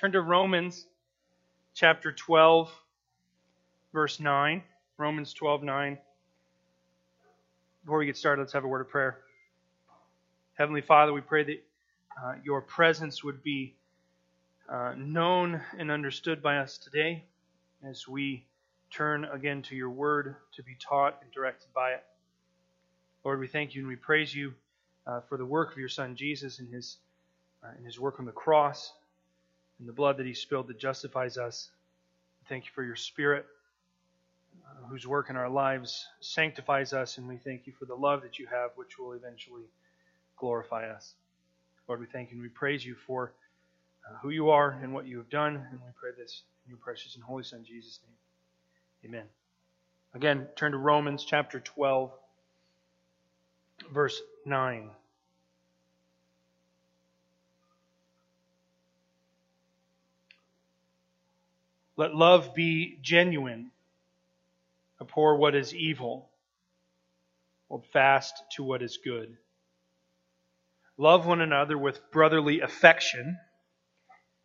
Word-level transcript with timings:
turn 0.00 0.12
to 0.12 0.20
Romans 0.22 0.86
chapter 1.74 2.10
12, 2.10 2.72
verse 3.92 4.18
9. 4.18 4.62
Romans 4.96 5.34
12, 5.34 5.62
9. 5.62 5.98
Before 7.84 7.98
we 7.98 8.06
get 8.06 8.16
started, 8.16 8.40
let's 8.40 8.54
have 8.54 8.64
a 8.64 8.66
word 8.66 8.80
of 8.80 8.88
prayer. 8.88 9.18
Heavenly 10.54 10.80
Father, 10.80 11.12
we 11.12 11.20
pray 11.20 11.44
that 11.44 11.64
uh, 12.18 12.32
your 12.42 12.62
presence 12.62 13.22
would 13.22 13.42
be 13.42 13.74
uh, 14.70 14.94
known 14.96 15.60
and 15.76 15.90
understood 15.90 16.42
by 16.42 16.56
us 16.56 16.78
today 16.78 17.22
as 17.86 18.08
we 18.08 18.46
turn 18.90 19.26
again 19.26 19.60
to 19.64 19.76
your 19.76 19.90
word 19.90 20.34
to 20.54 20.62
be 20.62 20.78
taught 20.80 21.18
and 21.20 21.30
directed 21.30 21.68
by 21.74 21.90
it. 21.90 22.04
Lord, 23.22 23.38
we 23.38 23.48
thank 23.48 23.74
you 23.74 23.82
and 23.82 23.88
we 23.88 23.96
praise 23.96 24.34
you 24.34 24.54
uh, 25.06 25.20
for 25.28 25.36
the 25.36 25.44
work 25.44 25.72
of 25.72 25.76
your 25.76 25.90
Son 25.90 26.16
Jesus 26.16 26.58
and 26.58 26.72
his, 26.72 26.96
uh, 27.62 27.68
and 27.76 27.84
his 27.84 28.00
work 28.00 28.18
on 28.18 28.24
the 28.24 28.32
cross 28.32 28.94
and 29.80 29.88
the 29.88 29.92
blood 29.92 30.18
that 30.18 30.26
he 30.26 30.34
spilled 30.34 30.68
that 30.68 30.78
justifies 30.78 31.38
us. 31.38 31.70
Thank 32.48 32.66
you 32.66 32.70
for 32.74 32.84
your 32.84 32.96
Spirit 32.96 33.46
uh, 34.66 34.86
whose 34.88 35.06
work 35.06 35.30
in 35.30 35.36
our 35.36 35.48
lives 35.48 36.06
sanctifies 36.20 36.92
us, 36.92 37.18
and 37.18 37.26
we 37.26 37.38
thank 37.38 37.66
you 37.66 37.72
for 37.78 37.86
the 37.86 37.94
love 37.94 38.22
that 38.22 38.38
you 38.38 38.46
have, 38.46 38.70
which 38.76 38.98
will 38.98 39.12
eventually 39.12 39.64
glorify 40.36 40.88
us. 40.88 41.14
Lord, 41.88 42.00
we 42.00 42.06
thank 42.06 42.30
you 42.30 42.36
and 42.36 42.42
we 42.42 42.48
praise 42.48 42.84
you 42.84 42.94
for 43.06 43.32
uh, 44.08 44.18
who 44.22 44.30
you 44.30 44.50
are 44.50 44.78
and 44.82 44.92
what 44.92 45.06
you 45.06 45.18
have 45.18 45.30
done, 45.30 45.56
and 45.56 45.80
we 45.80 45.92
pray 45.98 46.10
this 46.16 46.42
in 46.64 46.70
your 46.70 46.78
precious 46.78 47.14
and 47.14 47.24
holy 47.24 47.42
Son, 47.42 47.64
Jesus' 47.64 48.00
name. 49.02 49.12
Amen. 49.12 49.26
Again, 50.14 50.46
turn 50.56 50.72
to 50.72 50.78
Romans 50.78 51.24
chapter 51.24 51.60
12, 51.60 52.10
verse 53.92 54.20
9. 54.44 54.90
Let 62.00 62.14
love 62.14 62.54
be 62.54 62.96
genuine. 63.02 63.72
Abhor 65.02 65.36
what 65.36 65.54
is 65.54 65.74
evil. 65.74 66.30
Hold 67.68 67.84
fast 67.92 68.42
to 68.52 68.64
what 68.64 68.80
is 68.80 68.98
good. 69.04 69.36
Love 70.96 71.26
one 71.26 71.42
another 71.42 71.76
with 71.76 72.10
brotherly 72.10 72.62
affection. 72.62 73.36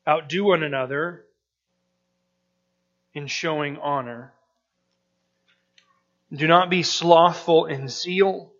Outdo 0.05 0.43
one 0.43 0.63
another 0.63 1.23
in 3.13 3.25
showing 3.25 3.77
honor. 3.77 4.33
Do 6.33 6.49
not 6.49 6.69
be 6.69 6.83
slothful 6.83 7.67
in 7.67 7.87
zeal. 7.87 8.51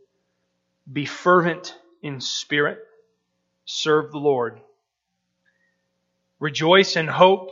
Be 0.90 1.04
fervent 1.04 1.78
in 2.02 2.22
spirit. 2.22 2.80
Serve 3.66 4.14
the 4.14 4.20
Lord. 4.20 4.62
Rejoice 6.40 6.96
in 6.96 7.08
hope. 7.08 7.52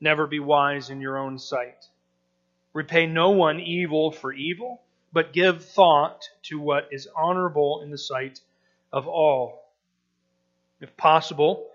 Never 0.00 0.26
be 0.26 0.40
wise 0.40 0.90
in 0.90 1.00
your 1.00 1.18
own 1.18 1.38
sight. 1.38 1.86
Repay 2.72 3.06
no 3.06 3.30
one 3.30 3.60
evil 3.60 4.10
for 4.10 4.32
evil, 4.32 4.82
but 5.12 5.32
give 5.32 5.64
thought 5.64 6.28
to 6.42 6.58
what 6.58 6.88
is 6.90 7.08
honorable 7.16 7.82
in 7.82 7.90
the 7.90 7.98
sight 7.98 8.40
of 8.92 9.06
all. 9.06 9.70
If 10.80 10.96
possible, 10.96 11.70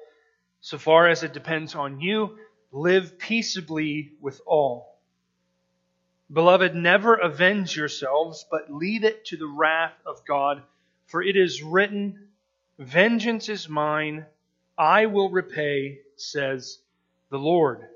so 0.61 0.77
far 0.77 1.07
as 1.07 1.23
it 1.23 1.33
depends 1.33 1.73
on 1.73 2.01
you, 2.01 2.37
live 2.71 3.17
peaceably 3.17 4.11
with 4.19 4.41
all. 4.45 4.97
Beloved, 6.31 6.75
never 6.75 7.15
avenge 7.15 7.75
yourselves, 7.75 8.45
but 8.51 8.71
leave 8.71 9.03
it 9.03 9.25
to 9.25 9.37
the 9.37 9.47
wrath 9.47 9.95
of 10.05 10.25
God, 10.25 10.61
for 11.07 11.23
it 11.23 11.35
is 11.35 11.63
written, 11.63 12.27
Vengeance 12.77 13.49
is 13.49 13.67
mine, 13.67 14.25
I 14.77 15.07
will 15.07 15.29
repay, 15.29 16.01
says 16.17 16.79
the 17.29 17.39
Lord. 17.39 17.87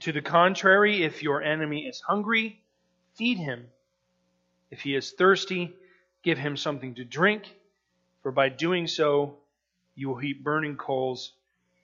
To 0.00 0.12
the 0.12 0.20
contrary, 0.20 1.04
if 1.04 1.22
your 1.22 1.42
enemy 1.42 1.86
is 1.86 2.00
hungry, 2.00 2.60
feed 3.14 3.38
him. 3.38 3.66
If 4.70 4.80
he 4.80 4.94
is 4.94 5.12
thirsty, 5.12 5.74
give 6.22 6.38
him 6.38 6.56
something 6.56 6.94
to 6.96 7.04
drink, 7.04 7.54
for 8.22 8.30
by 8.30 8.48
doing 8.50 8.88
so, 8.88 9.36
you 9.94 10.08
will 10.08 10.16
heap 10.16 10.44
burning 10.44 10.76
coals 10.76 11.32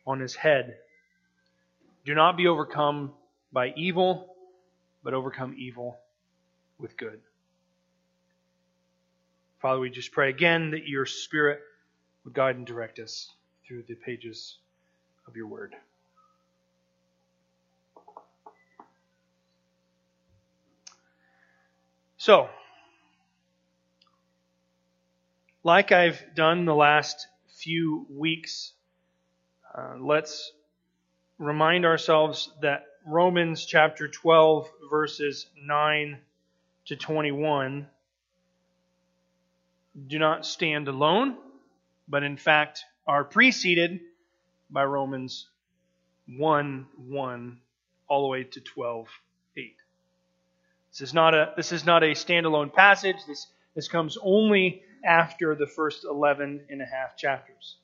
on 0.06 0.20
his 0.20 0.34
head. 0.34 0.76
Do 2.04 2.14
not 2.14 2.36
be 2.36 2.48
overcome 2.48 3.12
by 3.52 3.72
evil, 3.76 4.34
but 5.02 5.14
overcome 5.14 5.54
evil 5.56 5.96
with 6.78 6.96
good. 6.96 7.20
Father, 9.60 9.80
we 9.80 9.90
just 9.90 10.12
pray 10.12 10.28
again 10.28 10.72
that 10.72 10.88
your 10.88 11.06
Spirit 11.06 11.60
would 12.24 12.34
guide 12.34 12.56
and 12.56 12.66
direct 12.66 12.98
us 12.98 13.30
through 13.66 13.84
the 13.84 13.94
pages 13.94 14.58
of 15.26 15.36
your 15.36 15.46
word. 15.46 15.74
So, 22.24 22.48
like 25.64 25.90
I've 25.90 26.22
done 26.36 26.66
the 26.66 26.74
last 26.76 27.26
few 27.56 28.06
weeks, 28.08 28.74
uh, 29.76 29.96
let's 29.98 30.52
remind 31.38 31.84
ourselves 31.84 32.52
that 32.60 32.84
Romans 33.04 33.66
chapter 33.66 34.06
12, 34.06 34.70
verses 34.88 35.46
9 35.60 36.20
to 36.84 36.94
21 36.94 37.88
do 40.06 40.18
not 40.20 40.46
stand 40.46 40.86
alone, 40.86 41.36
but 42.06 42.22
in 42.22 42.36
fact 42.36 42.84
are 43.04 43.24
preceded 43.24 43.98
by 44.70 44.84
Romans 44.84 45.48
1 46.28 46.86
1 47.08 47.58
all 48.06 48.22
the 48.22 48.28
way 48.28 48.44
to 48.44 48.60
12 48.60 49.08
8. 49.08 49.31
This 50.92 51.00
is 51.00 51.14
not 51.14 51.34
a 51.34 51.52
this 51.56 51.72
is 51.72 51.86
not 51.86 52.02
a 52.02 52.10
standalone 52.10 52.72
passage. 52.72 53.16
This 53.26 53.46
this 53.74 53.88
comes 53.88 54.18
only 54.22 54.82
after 55.04 55.54
the 55.54 55.66
first 55.66 56.04
11 56.04 56.66
and 56.68 56.82
a 56.82 56.84
half 56.84 57.16
chapters. 57.16 57.76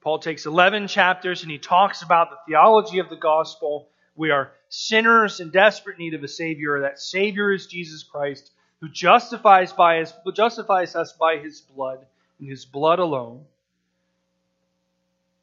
Paul 0.00 0.20
takes 0.20 0.46
11 0.46 0.86
chapters 0.86 1.42
and 1.42 1.50
he 1.50 1.58
talks 1.58 2.02
about 2.02 2.30
the 2.30 2.36
theology 2.46 3.00
of 3.00 3.08
the 3.08 3.16
gospel. 3.16 3.88
We 4.14 4.30
are 4.30 4.52
sinners 4.68 5.40
in 5.40 5.50
desperate 5.50 5.98
need 5.98 6.14
of 6.14 6.22
a 6.22 6.28
savior. 6.28 6.82
That 6.82 7.00
savior 7.00 7.52
is 7.52 7.66
Jesus 7.66 8.04
Christ, 8.04 8.52
who 8.80 8.88
justifies 8.88 9.72
by 9.72 9.96
his 9.96 10.12
justifies 10.34 10.94
us 10.94 11.12
by 11.14 11.38
his 11.38 11.60
blood 11.60 12.06
and 12.38 12.48
his 12.48 12.64
blood 12.64 13.00
alone. 13.00 13.44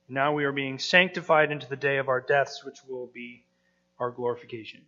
Now 0.07 0.33
we 0.33 0.45
are 0.45 0.53
being 0.53 0.79
sanctified 0.79 1.51
into 1.51 1.67
the 1.67 1.75
day 1.75 1.97
of 1.97 2.07
our 2.07 2.21
deaths, 2.21 2.63
which 2.63 2.79
will 2.87 3.07
be 3.07 3.43
our 3.99 4.11
glorification. 4.11 4.81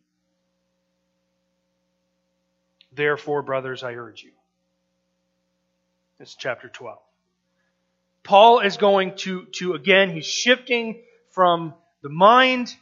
Therefore, 2.95 3.41
brothers, 3.41 3.83
I 3.83 3.93
urge 3.93 4.23
you. 4.23 4.31
It's 6.19 6.35
chapter 6.35 6.69
12. 6.69 6.97
Paul 8.23 8.59
is 8.61 8.77
going 8.77 9.17
to, 9.17 9.45
to 9.57 9.73
again, 9.73 10.09
he's 10.09 10.25
shifting 10.25 11.01
from 11.29 11.73
the 12.01 12.09
mind 12.09 12.73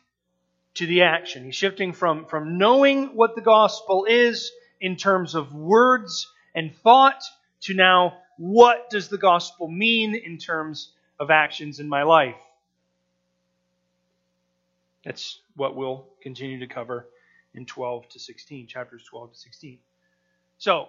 to 0.76 0.86
the 0.86 1.04
action. 1.04 1.44
He's 1.44 1.56
shifting 1.56 1.94
from, 1.94 2.26
from 2.26 2.58
knowing 2.58 3.16
what 3.16 3.36
the 3.36 3.42
gospel 3.42 4.06
is 4.06 4.52
in 4.80 4.96
terms 4.96 5.36
of 5.36 5.54
words 5.54 6.32
and 6.56 6.76
thought 6.76 7.24
to 7.62 7.74
now 7.74 8.18
what 8.38 8.90
does 8.90 9.10
the 9.10 9.18
gospel 9.18 9.68
mean 9.68 10.16
in 10.16 10.38
terms 10.38 10.92
of 11.20 11.32
actions 11.32 11.80
in 11.80 11.90
my 11.90 12.04
life. 12.04 12.42
That's 15.04 15.40
what 15.56 15.76
we'll 15.76 16.08
continue 16.22 16.60
to 16.60 16.68
cover 16.68 17.08
in 17.54 17.66
12 17.66 18.10
to 18.10 18.20
16, 18.20 18.68
chapters 18.68 19.04
12 19.04 19.34
to 19.34 19.38
16. 19.38 19.80
So, 20.58 20.88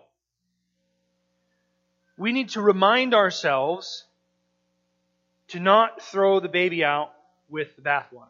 we 2.17 2.33
need 2.33 2.51
to 2.51 2.61
remind 2.61 3.15
ourselves 3.15 4.05
to 5.49 5.61
not 5.61 6.01
throw 6.03 6.41
the 6.41 6.49
baby 6.49 6.85
out 6.85 7.13
with 7.49 7.75
the 7.77 7.83
bathwater. 7.83 8.29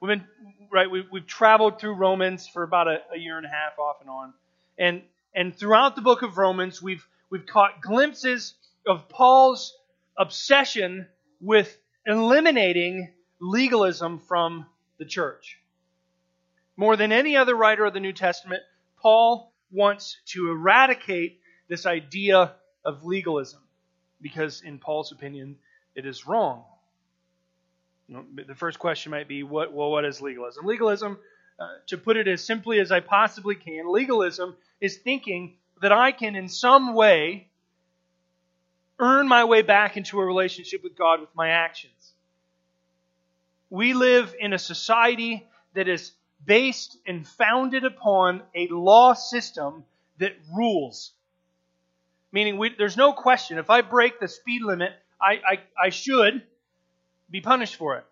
We've 0.00 0.18
been 0.18 0.26
right. 0.70 0.90
We've, 0.90 1.06
we've 1.10 1.26
traveled 1.26 1.80
through 1.80 1.94
Romans 1.94 2.46
for 2.46 2.62
about 2.62 2.88
a, 2.88 2.98
a 3.14 3.18
year 3.18 3.38
and 3.38 3.46
a 3.46 3.48
half, 3.48 3.78
off 3.78 4.00
and 4.00 4.10
on, 4.10 4.34
and 4.76 5.02
and 5.34 5.56
throughout 5.56 5.96
the 5.96 6.02
book 6.02 6.22
of 6.22 6.36
Romans, 6.36 6.82
we've 6.82 7.06
we've 7.30 7.46
caught 7.46 7.80
glimpses 7.80 8.54
of 8.86 9.08
Paul's 9.08 9.74
obsession 10.18 11.06
with 11.40 11.74
eliminating 12.06 13.12
legalism 13.40 14.18
from 14.18 14.66
the 14.98 15.04
church. 15.04 15.58
More 16.76 16.96
than 16.96 17.12
any 17.12 17.36
other 17.36 17.54
writer 17.54 17.84
of 17.84 17.94
the 17.94 18.00
New 18.00 18.12
Testament, 18.12 18.62
Paul 19.04 19.52
wants 19.70 20.16
to 20.28 20.50
eradicate 20.50 21.38
this 21.68 21.84
idea 21.84 22.54
of 22.86 23.04
legalism 23.04 23.60
because, 24.22 24.62
in 24.62 24.78
Paul's 24.78 25.12
opinion, 25.12 25.56
it 25.94 26.06
is 26.06 26.26
wrong. 26.26 26.64
You 28.08 28.14
know, 28.14 28.24
the 28.46 28.54
first 28.54 28.78
question 28.78 29.10
might 29.10 29.28
be, 29.28 29.42
what, 29.42 29.74
well, 29.74 29.90
what 29.90 30.06
is 30.06 30.22
legalism? 30.22 30.64
Legalism, 30.64 31.18
uh, 31.60 31.68
to 31.88 31.98
put 31.98 32.16
it 32.16 32.26
as 32.28 32.42
simply 32.42 32.80
as 32.80 32.90
I 32.90 33.00
possibly 33.00 33.56
can, 33.56 33.92
legalism 33.92 34.56
is 34.80 34.96
thinking 34.96 35.56
that 35.82 35.92
I 35.92 36.10
can, 36.10 36.34
in 36.34 36.48
some 36.48 36.94
way, 36.94 37.48
earn 38.98 39.28
my 39.28 39.44
way 39.44 39.60
back 39.60 39.98
into 39.98 40.18
a 40.18 40.24
relationship 40.24 40.82
with 40.82 40.96
God 40.96 41.20
with 41.20 41.34
my 41.34 41.50
actions. 41.50 42.14
We 43.68 43.92
live 43.92 44.34
in 44.40 44.54
a 44.54 44.58
society 44.58 45.46
that 45.74 45.88
is 45.88 46.12
based 46.44 46.98
and 47.06 47.26
founded 47.26 47.84
upon 47.84 48.42
a 48.54 48.68
law 48.68 49.14
system 49.14 49.84
that 50.18 50.32
rules. 50.56 51.12
Meaning, 52.32 52.58
we, 52.58 52.74
there's 52.76 52.96
no 52.96 53.12
question. 53.12 53.58
If 53.58 53.70
I 53.70 53.80
break 53.80 54.18
the 54.20 54.28
speed 54.28 54.62
limit, 54.62 54.92
I, 55.20 55.40
I, 55.46 55.60
I 55.86 55.88
should 55.90 56.42
be 57.30 57.40
punished 57.40 57.76
for 57.76 57.96
it. 57.96 58.04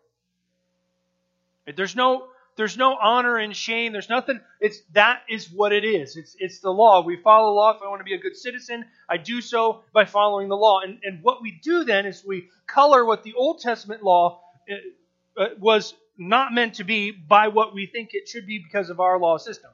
There's 1.76 1.94
no 1.94 2.28
there's 2.56 2.76
no 2.76 2.96
honor 3.00 3.38
and 3.38 3.56
shame. 3.56 3.92
There's 3.92 4.10
nothing. 4.10 4.40
It's 4.60 4.82
that 4.92 5.22
is 5.28 5.50
what 5.50 5.72
it 5.72 5.84
is. 5.84 6.16
It's 6.16 6.36
it's 6.38 6.60
the 6.60 6.70
law. 6.70 7.02
We 7.02 7.16
follow 7.16 7.54
law. 7.54 7.70
If 7.70 7.82
I 7.82 7.88
want 7.88 8.00
to 8.00 8.04
be 8.04 8.14
a 8.14 8.18
good 8.18 8.36
citizen, 8.36 8.84
I 9.08 9.16
do 9.16 9.40
so 9.40 9.82
by 9.92 10.04
following 10.04 10.48
the 10.48 10.56
law. 10.56 10.80
And 10.80 10.98
and 11.02 11.22
what 11.22 11.40
we 11.40 11.58
do 11.62 11.84
then 11.84 12.04
is 12.04 12.24
we 12.26 12.48
color 12.66 13.04
what 13.04 13.22
the 13.22 13.34
Old 13.34 13.60
Testament 13.60 14.02
law 14.02 14.42
uh, 14.70 15.40
uh, 15.40 15.48
was 15.58 15.94
not 16.18 16.52
meant 16.52 16.74
to 16.74 16.84
be 16.84 17.10
by 17.10 17.48
what 17.48 17.74
we 17.74 17.86
think 17.86 18.10
it 18.12 18.28
should 18.28 18.46
be 18.46 18.58
because 18.58 18.90
of 18.90 19.00
our 19.00 19.18
law 19.18 19.38
system. 19.38 19.70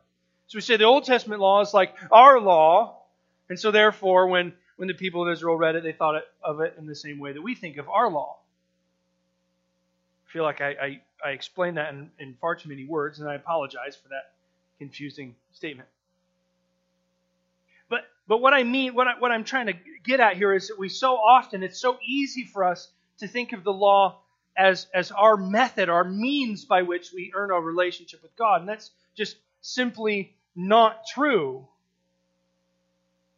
So 0.46 0.56
we 0.56 0.62
say 0.62 0.76
the 0.76 0.84
Old 0.84 1.04
Testament 1.04 1.40
law 1.40 1.60
is 1.60 1.74
like 1.74 1.94
our 2.10 2.40
law, 2.40 3.02
and 3.48 3.58
so 3.58 3.70
therefore, 3.70 4.28
when 4.28 4.54
when 4.76 4.88
the 4.88 4.94
people 4.94 5.26
of 5.26 5.32
Israel 5.32 5.56
read 5.56 5.76
it, 5.76 5.82
they 5.82 5.92
thought 5.92 6.22
of 6.42 6.60
it 6.60 6.74
in 6.78 6.86
the 6.86 6.94
same 6.94 7.18
way 7.18 7.32
that 7.32 7.42
we 7.42 7.54
think 7.54 7.76
of 7.76 7.88
our 7.88 8.10
law. 8.10 8.38
I 10.26 10.32
feel 10.32 10.44
like 10.44 10.60
I, 10.60 10.68
I 10.68 11.00
I 11.24 11.30
explained 11.30 11.76
that 11.76 11.92
in, 11.92 12.10
in 12.18 12.34
far 12.40 12.54
too 12.54 12.68
many 12.68 12.84
words, 12.84 13.18
and 13.18 13.28
I 13.28 13.34
apologize 13.34 13.96
for 13.96 14.08
that 14.08 14.32
confusing 14.78 15.34
statement. 15.52 15.88
But 17.88 18.06
but 18.26 18.38
what 18.40 18.54
I 18.54 18.62
mean, 18.62 18.94
what 18.94 19.08
I, 19.08 19.18
what 19.18 19.32
I'm 19.32 19.44
trying 19.44 19.66
to 19.66 19.74
get 20.04 20.20
at 20.20 20.36
here 20.36 20.54
is 20.54 20.68
that 20.68 20.78
we 20.78 20.88
so 20.88 21.16
often 21.16 21.62
it's 21.62 21.78
so 21.78 21.98
easy 22.06 22.44
for 22.44 22.64
us 22.64 22.88
to 23.18 23.28
think 23.28 23.52
of 23.52 23.64
the 23.64 23.72
law 23.72 24.20
as 24.58 24.88
as 24.92 25.12
our 25.12 25.36
method, 25.36 25.88
our 25.88 26.04
means 26.04 26.64
by 26.64 26.82
which 26.82 27.12
we 27.14 27.32
earn 27.34 27.52
our 27.52 27.62
relationship 27.62 28.22
with 28.22 28.36
God, 28.36 28.60
and 28.60 28.68
that's 28.68 28.90
just 29.16 29.36
simply 29.60 30.34
not 30.56 31.06
true. 31.06 31.66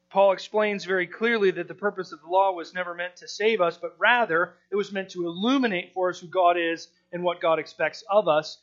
Paul 0.09 0.33
explains 0.33 0.85
very 0.85 1.07
clearly 1.07 1.53
that 1.53 1.69
the 1.69 1.75
purpose 1.75 2.11
of 2.11 2.21
the 2.21 2.27
law 2.27 2.53
was 2.53 2.75
never 2.75 2.95
meant 2.95 3.17
to 3.17 3.29
save 3.29 3.61
us, 3.61 3.77
but 3.77 3.95
rather 3.99 4.55
it 4.71 4.77
was 4.77 4.91
meant 4.91 5.11
to 5.11 5.27
illuminate 5.27 5.93
for 5.95 6.11
us 6.11 6.19
who 6.19 6.27
God 6.27 6.57
is 6.57 6.89
and 7.13 7.23
what 7.23 7.41
God 7.41 7.61
expects 7.61 8.03
of 8.11 8.27
us, 8.27 8.59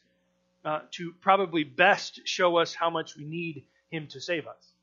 uh, 0.65 0.81
to 0.92 1.13
probably 1.21 1.63
best 1.63 2.27
show 2.27 2.57
us 2.57 2.74
how 2.74 2.89
much 2.89 3.15
we 3.15 3.24
need 3.24 3.63
Him 3.92 4.07
to 4.07 4.19
save 4.19 4.45
us. 4.45 4.74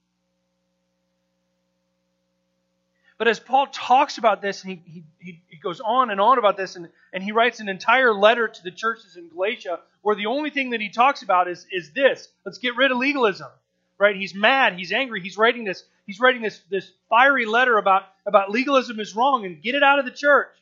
But 3.25 3.31
as 3.31 3.41
Paul 3.41 3.69
talks 3.69 4.19
about 4.19 4.43
this, 4.43 4.61
he, 4.61 4.83
he, 5.19 5.41
he 5.49 5.57
goes 5.57 5.81
on 5.81 6.11
and 6.11 6.21
on 6.21 6.37
about 6.37 6.59
this, 6.59 6.77
and, 6.77 6.91
and 7.11 7.25
he 7.25 7.33
writes 7.33 7.59
an 7.59 7.71
entire 7.71 8.13
letter 8.13 8.49
to 8.49 8.63
the 8.63 8.71
churches 8.71 9.17
in 9.17 9.31
Galatia 9.31 9.81
where 10.03 10.15
the 10.15 10.27
only 10.27 10.51
thing 10.51 10.69
that 10.73 10.83
he 10.83 10.91
talks 10.91 11.23
about 11.23 11.49
is, 11.49 11.67
is 11.73 11.91
this 11.93 12.29
let's 12.45 12.59
get 12.59 12.77
rid 12.77 12.91
of 12.91 12.99
legalism. 12.99 13.49
Right? 13.97 14.15
He's 14.15 14.35
mad, 14.35 14.75
he's 14.75 14.93
angry, 14.93 15.23
he's 15.23 15.39
writing 15.39 15.65
this, 15.65 15.85
he's 16.07 16.21
writing 16.21 16.43
this, 16.43 16.61
this 16.71 16.91
fiery 17.09 17.47
letter 17.47 17.79
about, 17.79 18.03
about 18.27 18.51
legalism 18.51 19.01
is 19.01 19.17
wrong 19.17 19.47
and 19.47 19.63
get 19.63 19.75
it 19.75 19.83
out 19.83 19.99
of 19.99 20.05
the 20.05 20.11
church. 20.11 20.55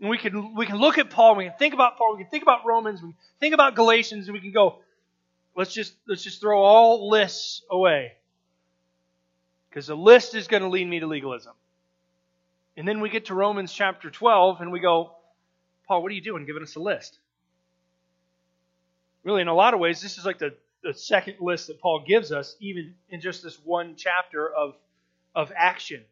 And 0.00 0.10
we 0.10 0.18
can 0.18 0.56
we 0.56 0.66
can 0.66 0.78
look 0.78 0.98
at 0.98 1.10
Paul, 1.10 1.36
we 1.36 1.44
can 1.44 1.54
think 1.60 1.74
about 1.74 1.96
Paul, 1.96 2.16
we 2.16 2.24
can 2.24 2.30
think 2.30 2.42
about 2.42 2.66
Romans, 2.66 3.00
we 3.00 3.10
can 3.10 3.18
think 3.38 3.54
about 3.54 3.76
Galatians, 3.76 4.26
and 4.26 4.34
we 4.34 4.40
can 4.40 4.50
go, 4.50 4.80
let's 5.54 5.72
just 5.72 5.94
let's 6.08 6.24
just 6.24 6.40
throw 6.40 6.60
all 6.60 7.08
lists 7.08 7.62
away. 7.70 8.14
Because 9.68 9.86
the 9.86 9.96
list 9.96 10.34
is 10.34 10.48
going 10.48 10.62
to 10.62 10.68
lead 10.68 10.88
me 10.88 11.00
to 11.00 11.06
legalism. 11.06 11.52
And 12.76 12.86
then 12.86 13.00
we 13.00 13.10
get 13.10 13.26
to 13.26 13.34
Romans 13.34 13.72
chapter 13.72 14.10
12 14.10 14.60
and 14.60 14.72
we 14.72 14.80
go, 14.80 15.12
Paul, 15.86 16.02
what 16.02 16.12
are 16.12 16.14
you 16.14 16.20
doing 16.20 16.46
giving 16.46 16.62
us 16.62 16.76
a 16.76 16.80
list? 16.80 17.18
Really, 19.24 19.42
in 19.42 19.48
a 19.48 19.54
lot 19.54 19.74
of 19.74 19.80
ways, 19.80 20.00
this 20.00 20.16
is 20.16 20.24
like 20.24 20.38
the, 20.38 20.54
the 20.82 20.94
second 20.94 21.36
list 21.40 21.66
that 21.66 21.80
Paul 21.80 22.04
gives 22.06 22.30
us, 22.30 22.56
even 22.60 22.94
in 23.10 23.20
just 23.20 23.42
this 23.42 23.58
one 23.64 23.94
chapter 23.96 24.48
of, 24.48 24.74
of 25.34 25.52
action. 25.56 26.04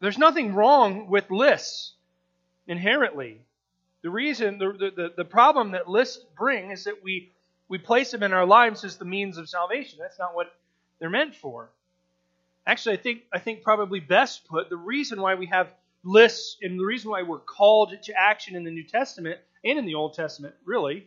There's 0.00 0.18
nothing 0.18 0.54
wrong 0.54 1.08
with 1.08 1.30
lists 1.30 1.92
inherently. 2.66 3.40
The 4.02 4.10
reason, 4.10 4.58
the, 4.58 4.90
the, 4.96 5.12
the 5.16 5.24
problem 5.24 5.72
that 5.72 5.88
lists 5.88 6.24
bring 6.36 6.72
is 6.72 6.84
that 6.84 7.04
we, 7.04 7.30
we 7.72 7.78
place 7.78 8.10
them 8.10 8.22
in 8.22 8.34
our 8.34 8.44
lives 8.44 8.84
as 8.84 8.98
the 8.98 9.06
means 9.06 9.38
of 9.38 9.48
salvation. 9.48 9.98
That's 9.98 10.18
not 10.18 10.34
what 10.34 10.54
they're 10.98 11.08
meant 11.08 11.34
for. 11.34 11.70
Actually, 12.66 12.98
I 12.98 13.00
think, 13.00 13.22
I 13.32 13.38
think 13.38 13.62
probably 13.62 13.98
best 13.98 14.46
put, 14.46 14.68
the 14.68 14.76
reason 14.76 15.22
why 15.22 15.36
we 15.36 15.46
have 15.46 15.68
lists 16.04 16.58
and 16.60 16.78
the 16.78 16.84
reason 16.84 17.10
why 17.10 17.22
we're 17.22 17.38
called 17.38 17.94
to 18.02 18.12
action 18.14 18.56
in 18.56 18.64
the 18.64 18.70
New 18.70 18.84
Testament 18.84 19.38
and 19.64 19.78
in 19.78 19.86
the 19.86 19.94
Old 19.94 20.12
Testament, 20.12 20.54
really, 20.66 21.06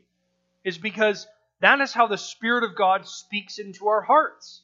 is 0.63 0.79
because 0.79 1.27
that 1.59 1.81
is 1.81 1.93
how 1.93 2.07
the 2.07 2.17
Spirit 2.17 2.63
of 2.63 2.75
God 2.75 3.07
speaks 3.07 3.59
into 3.59 3.87
our 3.87 4.01
hearts. 4.01 4.63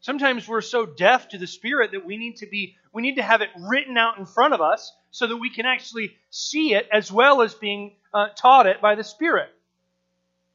Sometimes 0.00 0.46
we're 0.46 0.60
so 0.60 0.84
deaf 0.84 1.30
to 1.30 1.38
the 1.38 1.46
Spirit 1.46 1.92
that 1.92 2.04
we 2.04 2.18
need 2.18 2.36
to 2.36 2.46
be 2.46 2.76
we 2.92 3.00
need 3.00 3.16
to 3.16 3.22
have 3.22 3.40
it 3.40 3.48
written 3.58 3.96
out 3.96 4.18
in 4.18 4.26
front 4.26 4.52
of 4.52 4.60
us 4.60 4.94
so 5.10 5.26
that 5.26 5.38
we 5.38 5.48
can 5.48 5.64
actually 5.64 6.14
see 6.28 6.74
it 6.74 6.86
as 6.92 7.10
well 7.10 7.40
as 7.40 7.54
being 7.54 7.92
uh, 8.12 8.26
taught 8.36 8.66
it 8.66 8.82
by 8.82 8.94
the 8.94 9.04
Spirit. 9.04 9.48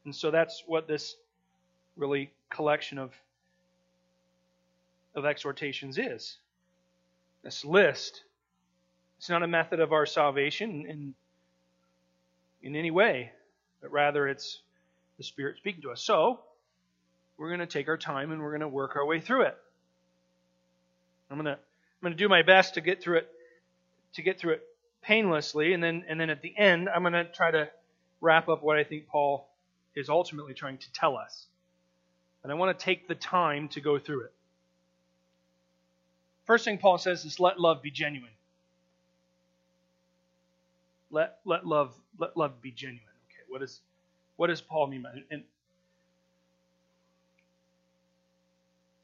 And 0.05 0.15
so 0.15 0.31
that's 0.31 0.63
what 0.65 0.87
this 0.87 1.15
really 1.95 2.31
collection 2.49 2.97
of 2.97 3.13
of 5.13 5.25
exhortations 5.25 5.97
is. 5.97 6.37
This 7.43 7.65
list. 7.65 8.23
It's 9.17 9.29
not 9.29 9.43
a 9.43 9.47
method 9.47 9.79
of 9.79 9.91
our 9.91 10.05
salvation 10.05 10.85
in, 10.87 11.13
in 12.63 12.75
any 12.75 12.91
way, 12.91 13.31
but 13.81 13.91
rather 13.91 14.27
it's 14.27 14.61
the 15.17 15.23
Spirit 15.23 15.57
speaking 15.57 15.81
to 15.83 15.91
us. 15.91 16.01
So, 16.01 16.39
we're 17.37 17.49
going 17.49 17.59
to 17.59 17.65
take 17.65 17.87
our 17.87 17.97
time 17.97 18.31
and 18.31 18.41
we're 18.41 18.51
going 18.51 18.61
to 18.61 18.67
work 18.67 18.95
our 18.95 19.05
way 19.05 19.19
through 19.19 19.43
it. 19.43 19.57
I'm 21.29 21.37
going 21.37 21.45
to 21.45 21.53
I'm 21.53 22.01
going 22.01 22.13
to 22.13 22.17
do 22.17 22.27
my 22.27 22.41
best 22.41 22.75
to 22.75 22.81
get 22.81 23.01
through 23.01 23.17
it 23.17 23.29
to 24.13 24.21
get 24.21 24.39
through 24.39 24.53
it 24.53 24.67
painlessly 25.01 25.73
and 25.73 25.83
then 25.83 26.03
and 26.07 26.19
then 26.19 26.29
at 26.29 26.41
the 26.41 26.53
end 26.57 26.89
I'm 26.89 27.03
going 27.03 27.13
to 27.13 27.25
try 27.25 27.51
to 27.51 27.69
wrap 28.19 28.49
up 28.49 28.61
what 28.61 28.77
I 28.77 28.83
think 28.83 29.07
Paul 29.07 29.47
is 29.95 30.09
ultimately 30.09 30.53
trying 30.53 30.77
to 30.77 30.91
tell 30.93 31.17
us. 31.17 31.45
And 32.43 32.51
I 32.51 32.55
want 32.55 32.77
to 32.77 32.85
take 32.85 33.07
the 33.07 33.15
time 33.15 33.67
to 33.69 33.81
go 33.81 33.99
through 33.99 34.25
it. 34.25 34.33
First 36.45 36.65
thing 36.65 36.77
Paul 36.77 36.97
says 36.97 37.23
is 37.25 37.39
let 37.39 37.59
love 37.59 37.81
be 37.81 37.91
genuine. 37.91 38.31
Let 41.11 41.37
let 41.45 41.67
love 41.67 41.93
let 42.17 42.35
love 42.35 42.61
be 42.61 42.71
genuine. 42.71 43.01
Okay, 43.29 43.43
what 43.47 43.61
is 43.61 43.79
what 44.37 44.47
does 44.47 44.61
Paul 44.61 44.87
mean 44.87 45.03
by 45.03 45.09
it? 45.11 45.25
And 45.29 45.43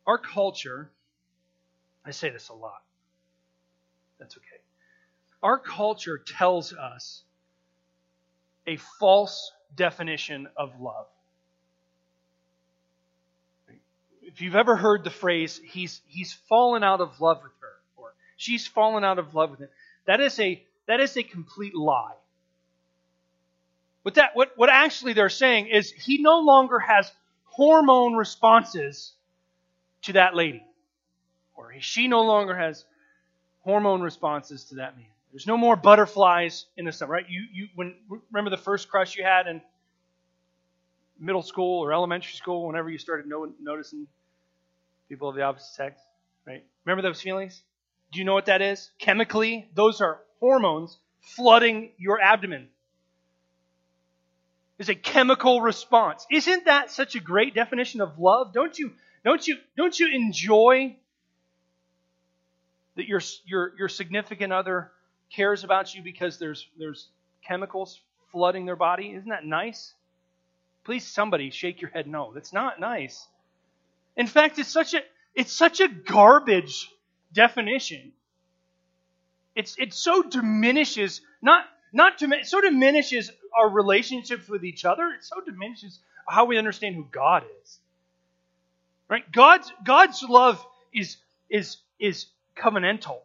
Our 0.08 0.18
culture, 0.18 0.90
I 2.06 2.12
say 2.12 2.30
this 2.30 2.48
a 2.48 2.54
lot. 2.54 2.82
That's 4.20 4.38
okay. 4.38 4.62
Our 5.44 5.60
culture 5.60 6.18
tells 6.18 6.74
us 6.74 7.24
a 8.66 8.78
false 8.78 9.52
definition 9.76 10.48
of 10.56 10.80
love. 10.80 11.08
If 14.22 14.42
you've 14.42 14.56
ever 14.56 14.76
heard 14.76 15.04
the 15.04 15.10
phrase, 15.10 15.60
he's, 15.64 16.02
he's 16.08 16.34
fallen 16.34 16.84
out 16.84 17.02
of 17.02 17.20
love 17.22 17.42
with 17.44 17.54
her, 17.62 17.74
or 17.96 18.14
she's 18.36 18.68
fallen 18.68 19.04
out 19.04 19.20
of 19.20 19.34
love 19.34 19.52
with 19.52 19.60
him, 19.60 19.70
that 20.06 20.20
is 20.20 20.40
a, 20.40 20.62
that 20.88 21.00
is 21.00 21.16
a 21.18 21.24
complete 21.24 21.76
lie. 21.76 22.14
What, 24.04 24.16
that, 24.16 24.32
what, 24.36 24.54
what 24.56 24.70
actually 24.70 25.14
they're 25.14 25.30
saying 25.30 25.68
is 25.68 25.92
he 25.92 26.22
no 26.22 26.40
longer 26.40 26.80
has 26.80 27.12
hormone 27.46 28.14
responses 28.14 29.12
to 30.04 30.14
that 30.14 30.36
lady. 30.36 30.64
Or 31.56 31.74
she 31.80 32.08
no 32.08 32.22
longer 32.22 32.56
has 32.56 32.86
hormone 33.64 34.02
responses 34.02 34.66
to 34.66 34.76
that 34.76 34.96
man. 34.96 35.06
There's 35.32 35.48
no 35.48 35.58
more 35.58 35.76
butterflies 35.76 36.66
in 36.78 36.86
the 36.86 36.92
summer, 36.92 37.14
right? 37.14 37.26
You, 37.30 37.46
you 37.52 37.68
when 37.76 37.96
remember 38.32 38.50
the 38.50 38.62
first 38.62 38.90
crush 38.90 39.18
you 39.18 39.24
had 39.24 39.48
in 39.48 39.62
middle 41.20 41.42
school 41.42 41.84
or 41.84 41.94
elementary 41.94 42.34
school, 42.34 42.68
whenever 42.68 42.90
you 42.90 42.98
started 42.98 43.32
noticing 43.62 44.08
people 45.10 45.30
of 45.30 45.36
the 45.36 45.42
opposite 45.42 45.74
sex, 45.74 46.02
right? 46.46 46.64
Remember 46.86 47.02
those 47.02 47.22
feelings? 47.22 47.62
Do 48.12 48.20
you 48.20 48.26
know 48.26 48.34
what 48.34 48.46
that 48.46 48.62
is? 48.62 48.90
Chemically, 49.00 49.70
those 49.76 50.02
are 50.02 50.22
hormones 50.40 50.98
flooding 51.22 51.92
your 51.98 52.22
abdomen. 52.22 52.70
It's 54.80 54.90
a 54.90 54.96
chemical 54.96 55.62
response. 55.62 56.26
Isn't 56.30 56.66
that 56.66 56.92
such 56.92 57.16
a 57.16 57.20
great 57.20 57.56
definition 57.56 58.00
of 58.00 58.20
love? 58.20 58.54
Don't 58.54 58.78
you 58.78 58.92
don't 59.26 59.46
you 59.46 59.58
don't 59.76 60.00
you 60.00 60.08
enjoy 60.14 60.96
that 62.96 63.08
your 63.08 63.22
your 63.46 63.74
your 63.78 63.90
significant 63.90 64.54
other 64.54 64.92
cares 65.30 65.64
about 65.64 65.94
you 65.94 66.02
because 66.02 66.40
there's 66.40 66.68
there's 66.78 67.10
chemicals 67.46 68.00
flooding 68.32 68.66
their 68.66 68.76
body? 68.76 69.14
Isn't 69.14 69.30
that 69.30 69.46
nice? 69.46 69.94
Please 70.84 71.06
somebody 71.06 71.50
shake 71.50 71.82
your 71.82 71.92
head 71.92 72.08
no. 72.08 72.32
That's 72.34 72.54
not 72.54 72.80
nice. 72.80 73.28
In 74.16 74.28
fact, 74.28 74.58
it's 74.60 74.70
such 74.70 74.94
a 74.94 75.00
it's 75.36 75.52
such 75.52 75.80
a 75.80 75.88
garbage 75.88 76.90
definition. 77.34 78.14
It's 79.56 79.76
it 79.78 79.94
so 79.94 80.24
diminishes 80.24 81.22
not 81.42 81.66
not 81.94 82.18
to 82.20 82.44
so 82.44 82.62
diminishes 82.62 83.32
our 83.58 83.70
relationships 83.70 84.48
with 84.48 84.64
each 84.64 84.86
other. 84.86 85.08
It 85.10 85.24
so 85.24 85.42
diminishes 85.42 86.00
how 86.28 86.46
we 86.46 86.58
understand 86.58 86.96
who 86.96 87.06
God 87.12 87.44
is. 87.64 87.80
Right? 89.10 89.30
God's 89.32 89.72
God's 89.84 90.24
love 90.24 90.66
is 90.94 91.18
is 91.50 91.78
is 92.00 92.28
covenantal. 92.56 93.20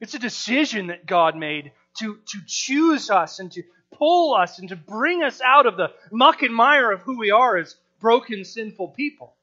It's 0.00 0.14
a 0.14 0.18
decision 0.18 0.88
that 0.88 1.06
God 1.06 1.36
made 1.36 1.72
to, 1.98 2.18
to 2.26 2.38
choose 2.46 3.10
us 3.10 3.40
and 3.40 3.50
to 3.52 3.62
pull 3.92 4.34
us 4.34 4.58
and 4.58 4.68
to 4.68 4.76
bring 4.76 5.22
us 5.22 5.40
out 5.44 5.66
of 5.66 5.76
the 5.76 5.92
muck 6.12 6.42
and 6.42 6.54
mire 6.54 6.92
of 6.92 7.00
who 7.02 7.18
we 7.18 7.30
are 7.30 7.56
as 7.56 7.76
broken, 8.00 8.44
sinful 8.44 8.88
people. 8.88 9.34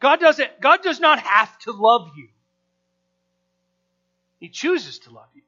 God 0.00 0.20
doesn't, 0.20 0.60
God 0.60 0.82
does 0.82 1.00
not 1.00 1.20
have 1.20 1.58
to 1.60 1.72
love 1.72 2.10
you. 2.16 2.28
He 4.40 4.48
chooses 4.48 4.98
to 5.00 5.10
love 5.10 5.28
you. 5.34 5.42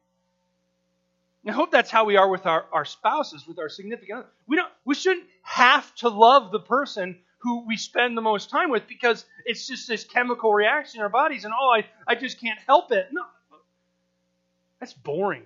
I 1.47 1.53
hope 1.53 1.71
that's 1.71 1.91
how 1.91 2.05
we 2.05 2.17
are 2.17 2.29
with 2.29 2.47
our, 2.47 2.65
our 2.73 2.85
spouses, 2.85 3.47
with 3.47 3.59
our 3.59 3.69
significant 3.69 4.21
other. 4.21 4.29
We 4.47 4.57
don't 4.57 4.73
we 4.85 4.95
shouldn't 4.95 5.27
have 5.43 5.95
to 5.97 6.09
love 6.09 6.53
the 6.53 6.61
person 6.61 7.19
who 7.39 7.67
we 7.67 7.77
spend 7.77 8.17
the 8.17 8.23
most 8.23 8.49
time 8.49 8.71
with 8.71 8.87
because 8.87 9.27
it's 9.45 9.67
just 9.67 9.87
this 9.87 10.05
chemical 10.05 10.55
reaction 10.55 11.01
in 11.01 11.03
our 11.03 11.11
bodies 11.11 11.45
and 11.45 11.53
oh 11.53 11.75
I, 11.77 11.85
I 12.07 12.15
just 12.15 12.41
can't 12.41 12.59
help 12.67 12.93
it. 12.93 13.09
No. 13.13 13.23
That's 14.81 14.93
boring. 14.93 15.45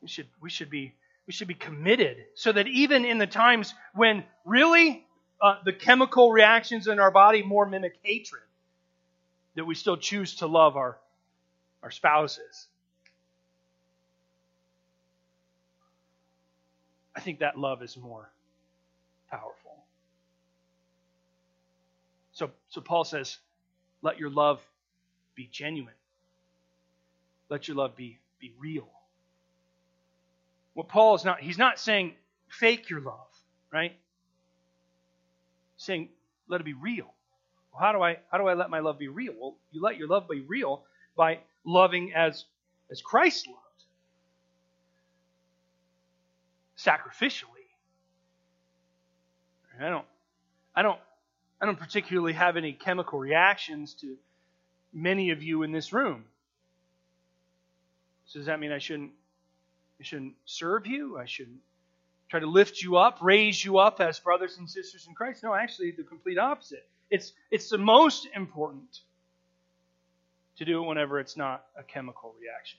We 0.00 0.08
should 0.08 0.28
we 0.40 0.50
should 0.50 0.70
be 0.70 0.94
we 1.26 1.32
should 1.32 1.48
be 1.48 1.54
committed 1.54 2.18
so 2.34 2.52
that 2.52 2.68
even 2.68 3.04
in 3.04 3.18
the 3.18 3.26
times 3.26 3.74
when 3.94 4.24
really 4.44 5.04
uh, 5.40 5.56
the 5.64 5.72
chemical 5.72 6.32
reactions 6.32 6.86
in 6.86 6.98
our 6.98 7.10
body 7.10 7.42
more 7.42 7.66
mimic 7.66 7.98
hatred, 8.02 8.42
that 9.54 9.64
we 9.64 9.74
still 9.74 9.96
choose 9.96 10.36
to 10.36 10.46
love 10.46 10.76
our, 10.76 10.96
our 11.82 11.90
spouses. 11.90 12.68
I 17.14 17.20
think 17.20 17.40
that 17.40 17.58
love 17.58 17.82
is 17.82 17.96
more 17.96 18.30
powerful. 19.30 19.76
So, 22.32 22.50
so 22.68 22.82
Paul 22.82 23.04
says, 23.04 23.38
let 24.02 24.18
your 24.18 24.30
love 24.30 24.60
be 25.34 25.48
genuine. 25.50 25.94
Let 27.48 27.68
your 27.68 27.76
love 27.76 27.96
be, 27.96 28.18
be 28.40 28.52
real. 28.58 28.88
What 30.74 30.88
Paul 30.88 31.14
is 31.14 31.24
not, 31.24 31.40
he's 31.40 31.58
not 31.58 31.78
saying 31.78 32.14
fake 32.48 32.90
your 32.90 33.00
love, 33.00 33.28
right? 33.72 33.96
saying, 35.76 36.08
let 36.48 36.60
it 36.60 36.64
be 36.64 36.72
real. 36.74 37.12
Well, 37.72 37.82
how 37.82 37.92
do 37.92 38.02
I 38.02 38.18
how 38.30 38.38
do 38.38 38.46
I 38.46 38.54
let 38.54 38.70
my 38.70 38.80
love 38.80 38.98
be 38.98 39.08
real? 39.08 39.34
Well, 39.38 39.56
you 39.72 39.82
let 39.82 39.96
your 39.96 40.08
love 40.08 40.28
be 40.28 40.40
real 40.40 40.84
by 41.16 41.40
loving 41.64 42.12
as 42.14 42.44
as 42.90 43.00
Christ 43.02 43.46
loved. 43.46 43.60
Sacrificially. 46.78 47.44
I 49.80 49.90
don't 49.90 50.06
I 50.74 50.82
don't 50.82 50.98
I 51.60 51.66
don't 51.66 51.78
particularly 51.78 52.32
have 52.32 52.56
any 52.56 52.72
chemical 52.72 53.18
reactions 53.18 53.94
to 54.00 54.16
many 54.92 55.30
of 55.30 55.42
you 55.42 55.62
in 55.62 55.72
this 55.72 55.92
room. 55.92 56.24
So 58.26 58.38
does 58.38 58.46
that 58.46 58.60
mean 58.60 58.72
I 58.72 58.78
shouldn't 58.78 59.12
I 60.00 60.04
shouldn't 60.04 60.34
serve 60.44 60.86
you? 60.86 61.18
I 61.18 61.24
shouldn't 61.24 61.60
try 62.28 62.40
to 62.40 62.46
lift 62.46 62.82
you 62.82 62.96
up, 62.96 63.18
raise 63.20 63.64
you 63.64 63.78
up 63.78 64.00
as 64.00 64.18
brothers 64.18 64.58
and 64.58 64.68
sisters 64.68 65.06
in 65.06 65.14
Christ. 65.14 65.42
No, 65.42 65.54
actually, 65.54 65.92
the 65.92 66.02
complete 66.02 66.38
opposite. 66.38 66.86
It's, 67.10 67.32
it's 67.50 67.70
the 67.70 67.78
most 67.78 68.26
important 68.34 69.00
to 70.58 70.64
do 70.64 70.82
it 70.82 70.86
whenever 70.86 71.20
it's 71.20 71.36
not 71.36 71.64
a 71.78 71.82
chemical 71.82 72.34
reaction. 72.40 72.78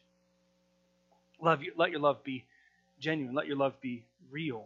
Love 1.41 1.63
you, 1.63 1.71
let 1.77 1.91
your 1.91 1.99
love 1.99 2.23
be 2.23 2.43
genuine. 2.99 3.33
Let 3.33 3.47
your 3.47 3.57
love 3.57 3.79
be 3.79 4.03
real. 4.31 4.65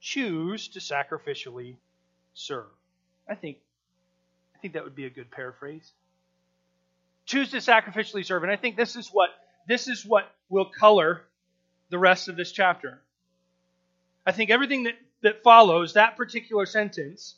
Choose 0.00 0.68
to 0.68 0.80
sacrificially 0.80 1.76
serve. 2.34 2.66
I 3.28 3.34
think, 3.34 3.58
I 4.56 4.58
think 4.58 4.74
that 4.74 4.82
would 4.82 4.96
be 4.96 5.04
a 5.04 5.10
good 5.10 5.30
paraphrase. 5.30 5.92
Choose 7.30 7.52
to 7.52 7.58
sacrificially 7.58 8.26
serve, 8.26 8.42
and 8.42 8.50
I 8.50 8.56
think 8.56 8.76
this 8.76 8.96
is 8.96 9.08
what 9.10 9.30
this 9.68 9.86
is 9.86 10.04
what 10.04 10.28
will 10.48 10.64
color 10.64 11.22
the 11.88 11.96
rest 11.96 12.26
of 12.26 12.34
this 12.34 12.50
chapter. 12.50 13.00
I 14.26 14.32
think 14.32 14.50
everything 14.50 14.82
that, 14.82 14.94
that 15.22 15.44
follows 15.44 15.92
that 15.92 16.16
particular 16.16 16.66
sentence 16.66 17.36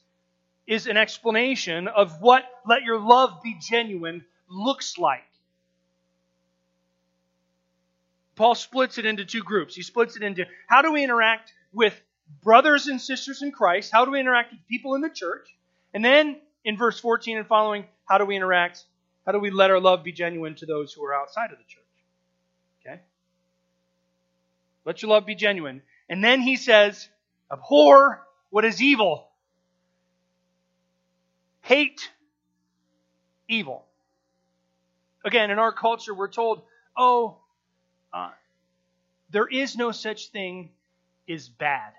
is 0.67 0.87
an 0.87 0.97
explanation 0.97 1.89
of 1.89 2.23
what 2.23 2.43
let 2.67 2.85
your 2.85 2.99
love 2.99 3.43
be 3.43 3.59
genuine 3.61 4.25
looks 4.49 4.97
like. 4.97 5.29
Paul 8.35 8.55
splits 8.55 8.97
it 8.97 9.05
into 9.05 9.27
two 9.27 9.43
groups. 9.43 9.75
He 9.75 9.83
splits 9.83 10.17
it 10.17 10.23
into 10.23 10.47
how 10.69 10.81
do 10.81 10.91
we 10.91 11.05
interact 11.05 11.53
with 11.71 12.01
brothers 12.43 12.87
and 12.87 12.99
sisters 12.99 13.43
in 13.43 13.53
Christ? 13.53 13.93
How 13.93 14.07
do 14.07 14.13
we 14.13 14.21
interact 14.21 14.53
with 14.53 14.67
people 14.69 14.95
in 14.95 15.03
the 15.03 15.11
church? 15.11 15.55
And 15.93 16.03
then 16.03 16.41
in 16.65 16.79
verse 16.79 16.99
14 16.99 17.37
and 17.37 17.47
following, 17.47 17.85
how 18.07 18.17
do 18.17 18.25
we 18.25 18.37
interact? 18.37 18.87
How 19.25 19.33
do 19.33 19.39
we 19.39 19.51
let 19.51 19.71
our 19.71 19.81
love 19.81 20.03
be 20.03 20.13
genuine 20.13 20.55
to 20.57 20.67
those 20.67 20.93
who 20.93 21.05
are 21.05 21.15
outside 21.15 21.53
of 21.53 21.59
the 21.59 21.65
church? 21.65 21.83
Okay? 22.81 23.01
Let 24.85 25.03
your 25.03 25.11
love 25.11 25.27
be 25.27 25.35
genuine. 25.35 25.83
And 26.09 26.23
then 26.23 26.41
he 26.41 26.57
says, 26.57 27.09
abhor 27.51 28.27
what 28.51 28.65
is 28.65 28.83
evil. 28.83 29.29
Hate 31.63 32.11
evil. 33.49 33.85
Again, 35.25 35.51
in 35.51 35.59
our 35.59 35.73
culture, 35.73 36.13
we're 36.13 36.29
told, 36.29 36.63
oh, 36.97 37.39
uh, 38.13 38.31
there 39.31 39.47
is 39.47 39.77
no 39.77 39.93
such 39.93 40.29
thing 40.29 40.71
as 41.29 41.49
bad. 41.49 41.93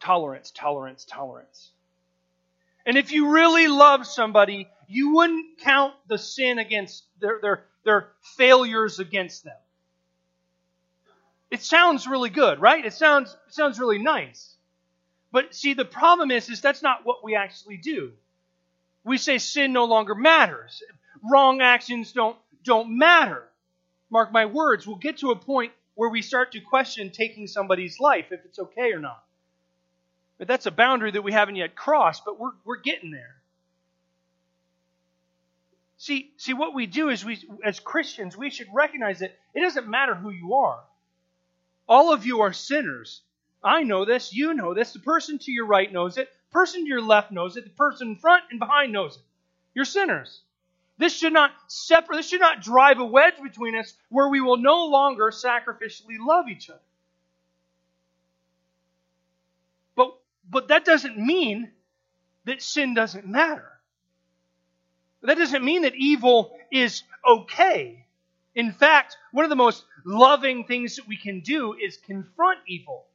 Tolerance, 0.00 0.52
tolerance, 0.52 1.04
tolerance. 1.04 1.70
And 2.86 2.96
if 2.96 3.10
you 3.10 3.30
really 3.30 3.66
love 3.66 4.06
somebody, 4.06 4.68
you 4.86 5.14
wouldn't 5.14 5.58
count 5.58 5.94
the 6.06 6.18
sin 6.18 6.58
against 6.58 7.04
their, 7.20 7.40
their, 7.42 7.64
their 7.84 8.08
failures 8.36 9.00
against 9.00 9.42
them. 9.44 9.56
It 11.50 11.62
sounds 11.62 12.06
really 12.06 12.30
good, 12.30 12.60
right? 12.60 12.84
It 12.84 12.92
sounds 12.92 13.36
it 13.46 13.54
sounds 13.54 13.78
really 13.78 13.98
nice. 13.98 14.54
But 15.32 15.54
see, 15.54 15.74
the 15.74 15.84
problem 15.84 16.30
is, 16.30 16.48
is 16.48 16.60
that's 16.60 16.82
not 16.82 17.04
what 17.04 17.22
we 17.22 17.36
actually 17.36 17.76
do. 17.76 18.12
We 19.04 19.18
say 19.18 19.38
sin 19.38 19.72
no 19.72 19.84
longer 19.84 20.14
matters. 20.14 20.82
Wrong 21.28 21.60
actions 21.60 22.12
don't 22.12 22.36
don't 22.64 22.98
matter. 22.98 23.44
Mark 24.10 24.32
my 24.32 24.46
words, 24.46 24.86
we'll 24.86 24.96
get 24.96 25.18
to 25.18 25.30
a 25.30 25.36
point 25.36 25.72
where 25.94 26.10
we 26.10 26.22
start 26.22 26.52
to 26.52 26.60
question 26.60 27.10
taking 27.10 27.46
somebody's 27.46 27.98
life 28.00 28.26
if 28.30 28.44
it's 28.44 28.58
okay 28.58 28.92
or 28.92 29.00
not. 29.00 29.25
But 30.38 30.48
that's 30.48 30.66
a 30.66 30.70
boundary 30.70 31.10
that 31.12 31.22
we 31.22 31.32
haven't 31.32 31.56
yet 31.56 31.74
crossed, 31.74 32.24
but 32.24 32.38
we're, 32.38 32.52
we're 32.64 32.76
getting 32.76 33.10
there. 33.10 33.36
See, 35.98 36.30
see, 36.36 36.52
what 36.52 36.74
we 36.74 36.86
do 36.86 37.08
is 37.08 37.24
we, 37.24 37.38
as 37.64 37.80
Christians, 37.80 38.36
we 38.36 38.50
should 38.50 38.68
recognize 38.72 39.20
that 39.20 39.36
it 39.54 39.60
doesn't 39.60 39.88
matter 39.88 40.14
who 40.14 40.30
you 40.30 40.54
are. 40.54 40.80
All 41.88 42.12
of 42.12 42.26
you 42.26 42.42
are 42.42 42.52
sinners. 42.52 43.22
I 43.64 43.82
know 43.82 44.04
this. 44.04 44.34
You 44.34 44.52
know 44.52 44.74
this. 44.74 44.92
The 44.92 44.98
person 44.98 45.38
to 45.38 45.50
your 45.50 45.66
right 45.66 45.90
knows 45.90 46.18
it. 46.18 46.28
The 46.50 46.52
person 46.52 46.82
to 46.82 46.88
your 46.88 47.00
left 47.00 47.32
knows 47.32 47.56
it. 47.56 47.64
The 47.64 47.70
person 47.70 48.08
in 48.08 48.16
front 48.16 48.44
and 48.50 48.58
behind 48.58 48.92
knows 48.92 49.16
it. 49.16 49.22
You're 49.74 49.86
sinners. 49.86 50.42
This 50.98 51.14
should 51.16 51.32
not 51.32 51.52
separate. 51.66 52.16
This 52.16 52.28
should 52.28 52.40
not 52.40 52.62
drive 52.62 52.98
a 52.98 53.04
wedge 53.04 53.42
between 53.42 53.76
us 53.76 53.94
where 54.08 54.28
we 54.28 54.40
will 54.40 54.56
no 54.56 54.86
longer 54.86 55.30
sacrificially 55.30 56.18
love 56.18 56.48
each 56.48 56.70
other. 56.70 56.80
But 60.48 60.68
that 60.68 60.84
doesn't 60.84 61.18
mean 61.18 61.70
that 62.44 62.62
sin 62.62 62.94
doesn't 62.94 63.26
matter. 63.26 63.70
That 65.22 65.38
doesn't 65.38 65.64
mean 65.64 65.82
that 65.82 65.94
evil 65.96 66.56
is 66.70 67.02
okay. 67.28 68.06
In 68.54 68.72
fact, 68.72 69.16
one 69.32 69.44
of 69.44 69.50
the 69.50 69.56
most 69.56 69.84
loving 70.04 70.64
things 70.64 70.96
that 70.96 71.08
we 71.08 71.16
can 71.16 71.40
do 71.40 71.74
is 71.74 71.96
confront 71.96 72.60
evil 72.66 73.06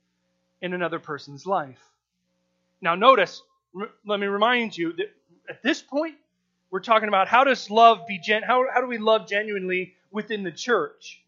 in 0.62 0.74
another 0.74 1.00
person's 1.00 1.46
life. 1.46 1.80
Now, 2.82 2.96
notice, 2.96 3.42
re- 3.74 3.88
let 4.06 4.20
me 4.20 4.28
remind 4.28 4.78
you 4.78 4.94
that 4.94 5.12
at 5.50 5.64
this 5.64 5.82
point, 5.82 6.16
we're 6.70 6.80
talking 6.80 7.08
about 7.08 7.28
how 7.28 7.44
does 7.44 7.70
love 7.70 8.08
be 8.08 8.20
gen- 8.20 8.44
how, 8.44 8.66
how 8.74 8.82
do 8.82 8.88
we 8.88 8.98
love 8.98 9.28
genuinely 9.28 9.96
within 10.12 10.44
the 10.44 10.52
church, 10.52 11.22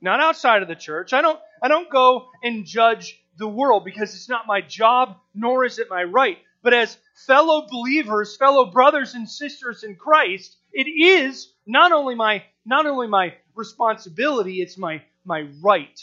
not 0.00 0.20
outside 0.20 0.62
of 0.62 0.68
the 0.68 0.74
church. 0.74 1.12
I 1.12 1.22
don't 1.22 1.38
I 1.62 1.68
don't 1.68 1.90
go 1.90 2.28
and 2.42 2.64
judge 2.66 3.20
the 3.36 3.48
world 3.48 3.84
because 3.84 4.14
it's 4.14 4.28
not 4.28 4.46
my 4.46 4.60
job, 4.60 5.16
nor 5.34 5.64
is 5.64 5.78
it 5.78 5.88
my 5.90 6.04
right. 6.04 6.38
But 6.62 6.72
as 6.72 6.96
fellow 7.26 7.66
believers, 7.70 8.36
fellow 8.36 8.66
brothers 8.66 9.14
and 9.14 9.28
sisters 9.28 9.84
in 9.84 9.96
Christ, 9.96 10.56
it 10.72 10.88
is 10.88 11.52
not 11.66 11.92
only 11.92 12.14
my 12.14 12.44
not 12.64 12.86
only 12.86 13.06
my 13.06 13.34
responsibility, 13.54 14.62
it's 14.62 14.78
my 14.78 15.02
my 15.24 15.48
right. 15.60 16.00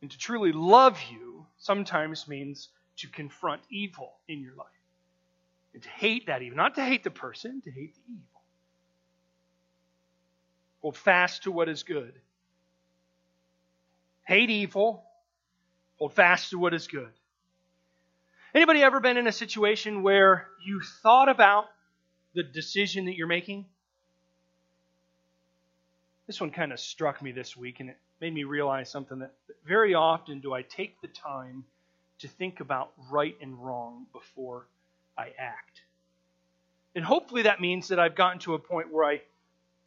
And 0.00 0.10
to 0.10 0.18
truly 0.18 0.52
love 0.52 0.98
you 1.10 1.46
sometimes 1.58 2.28
means 2.28 2.68
to 2.98 3.08
confront 3.08 3.60
evil 3.70 4.14
in 4.28 4.40
your 4.40 4.54
life. 4.54 4.66
And 5.74 5.82
to 5.82 5.88
hate 5.88 6.26
that 6.26 6.42
evil. 6.42 6.56
Not 6.56 6.76
to 6.76 6.84
hate 6.84 7.04
the 7.04 7.10
person, 7.10 7.60
to 7.62 7.70
hate 7.70 7.94
the 7.94 8.00
evil. 8.08 8.40
Hold 10.80 10.96
fast 10.96 11.42
to 11.42 11.52
what 11.52 11.68
is 11.68 11.82
good. 11.82 12.14
Hate 14.26 14.50
evil. 14.50 15.04
Hold 15.98 16.12
fast 16.12 16.50
to 16.50 16.58
what 16.58 16.74
is 16.74 16.88
good. 16.88 17.12
Anybody 18.54 18.82
ever 18.82 18.98
been 19.00 19.16
in 19.16 19.26
a 19.28 19.32
situation 19.32 20.02
where 20.02 20.48
you 20.64 20.80
thought 21.02 21.28
about 21.28 21.66
the 22.34 22.42
decision 22.42 23.04
that 23.04 23.16
you're 23.16 23.28
making? 23.28 23.66
This 26.26 26.40
one 26.40 26.50
kind 26.50 26.72
of 26.72 26.80
struck 26.80 27.22
me 27.22 27.30
this 27.30 27.56
week, 27.56 27.78
and 27.78 27.88
it 27.88 27.98
made 28.20 28.34
me 28.34 28.42
realize 28.42 28.90
something 28.90 29.20
that 29.20 29.32
very 29.64 29.94
often 29.94 30.40
do 30.40 30.52
I 30.52 30.62
take 30.62 31.00
the 31.00 31.08
time 31.08 31.64
to 32.18 32.28
think 32.28 32.58
about 32.58 32.90
right 33.10 33.36
and 33.40 33.56
wrong 33.56 34.06
before 34.12 34.66
I 35.16 35.32
act. 35.38 35.82
And 36.96 37.04
hopefully 37.04 37.42
that 37.42 37.60
means 37.60 37.88
that 37.88 38.00
I've 38.00 38.16
gotten 38.16 38.40
to 38.40 38.54
a 38.54 38.58
point 38.58 38.92
where 38.92 39.04
I, 39.04 39.20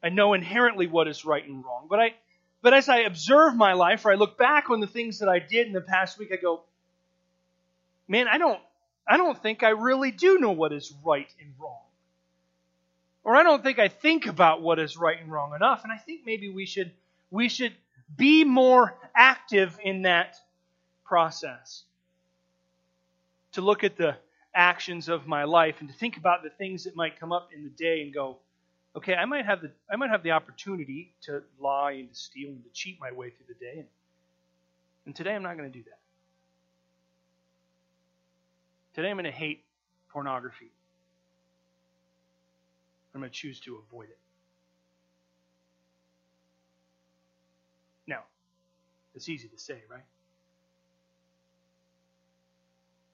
I 0.01 0.10
know 0.10 0.34
inherently 0.34 0.88
what 0.88 1.10
is 1.10 1.25
right 1.25 1.46
and 1.46 1.65
wrong. 1.65 1.88
But 1.89 2.00
I 2.00 2.13
but 2.62 2.74
as 2.74 2.89
I 2.89 3.00
observe 3.00 3.56
my 3.56 3.74
life 3.74 4.06
or 4.06 4.12
I 4.12 4.16
look 4.16 4.38
back 4.38 4.70
on 4.70 4.80
the 4.80 4.88
things 4.88 5.20
that 5.20 5.30
I 5.30 5.39
did 5.39 5.68
in 5.68 5.74
the 5.74 5.82
past 5.82 6.18
week, 6.20 6.30
I 6.34 6.36
go, 6.36 6.62
man, 8.08 8.28
I 8.28 8.38
don't 8.38 8.60
I 9.08 9.18
don't 9.18 9.42
think 9.42 9.63
I 9.63 9.70
really 9.70 10.12
do 10.12 10.38
know 10.38 10.51
what 10.51 10.72
is 10.72 10.94
right 11.04 11.34
and 11.42 11.51
wrong. 11.60 11.82
Or 13.24 13.36
I 13.36 13.44
don't 13.44 13.63
think 13.63 13.80
I 13.80 13.88
think 13.88 14.28
about 14.28 14.62
what 14.62 14.80
is 14.80 14.98
right 14.98 15.20
and 15.20 15.32
wrong 15.32 15.56
enough. 15.56 15.84
And 15.84 15.92
I 15.92 15.98
think 15.98 16.22
maybe 16.25 16.50
we 16.50 16.66
should 16.66 16.92
we 17.32 17.50
should 17.50 17.74
be 18.16 18.44
more 18.44 18.98
active 19.16 19.78
in 19.84 20.04
that 20.04 20.36
process. 21.06 21.84
To 23.54 23.62
look 23.62 23.84
at 23.84 23.98
the 23.98 24.16
actions 24.54 25.10
of 25.10 25.28
my 25.28 25.44
life 25.44 25.78
and 25.80 25.89
to 25.89 25.96
think 25.96 26.18
about 26.18 26.44
the 26.44 26.50
things 26.50 26.84
that 26.84 26.96
might 26.96 27.20
come 27.20 27.32
up 27.32 27.50
in 27.56 27.63
the 27.63 27.70
day 27.70 28.01
and 28.01 28.13
go, 28.13 28.38
okay, 29.00 29.15
I 29.15 29.24
might 29.24 29.46
have 29.46 29.62
the 29.62 29.72
I 29.89 29.96
might 29.96 30.10
have 30.10 30.24
the 30.24 30.32
opportunity 30.32 31.13
to 31.24 31.41
lie 31.60 31.94
and 31.94 32.10
to 32.10 32.15
steal 32.15 32.50
and 32.50 32.63
to 32.63 32.70
cheat 32.72 33.00
my 33.00 33.12
way 33.13 33.29
through 33.29 33.46
the 33.48 33.53
day. 33.53 33.79
And, 33.79 33.88
and 35.06 35.15
today 35.15 35.34
I'm 35.34 35.44
not 35.44 35.58
going 35.58 35.72
to 35.72 35.77
do 35.77 35.84
that. 35.86 36.00
Today 38.94 39.10
I'm 39.10 39.15
going 39.15 39.24
to 39.24 39.32
hate 39.32 39.63
pornography. 40.10 40.70
I'm 43.15 43.22
going 43.22 43.32
to 43.32 43.36
choose 43.36 43.62
to 43.62 43.82
avoid 43.88 44.10
it. 44.10 44.18
Now, 48.06 48.24
it's 49.15 49.29
easy 49.29 49.48
to 49.48 49.58
say, 49.58 49.77
right? 49.89 50.03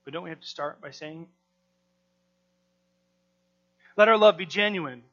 But 0.03 0.13
don't 0.13 0.23
we 0.23 0.29
have 0.29 0.41
to 0.41 0.47
start 0.47 0.81
by 0.81 0.91
saying, 0.91 1.27
let 3.97 4.07
our 4.07 4.17
love 4.17 4.37
be 4.37 4.45
genuine. 4.45 5.03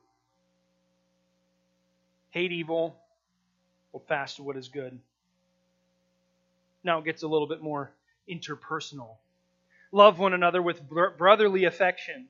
Hate 2.32 2.52
evil, 2.52 2.96
hold 3.92 4.06
fast 4.08 4.36
to 4.36 4.42
what 4.42 4.56
is 4.56 4.68
good. 4.68 4.98
Now 6.82 6.98
it 6.98 7.04
gets 7.04 7.22
a 7.22 7.28
little 7.28 7.46
bit 7.46 7.62
more 7.62 7.90
interpersonal. 8.28 9.16
Love 9.92 10.18
one 10.18 10.32
another 10.32 10.60
with 10.62 10.80
brotherly 10.88 11.64
affection. 11.64 12.26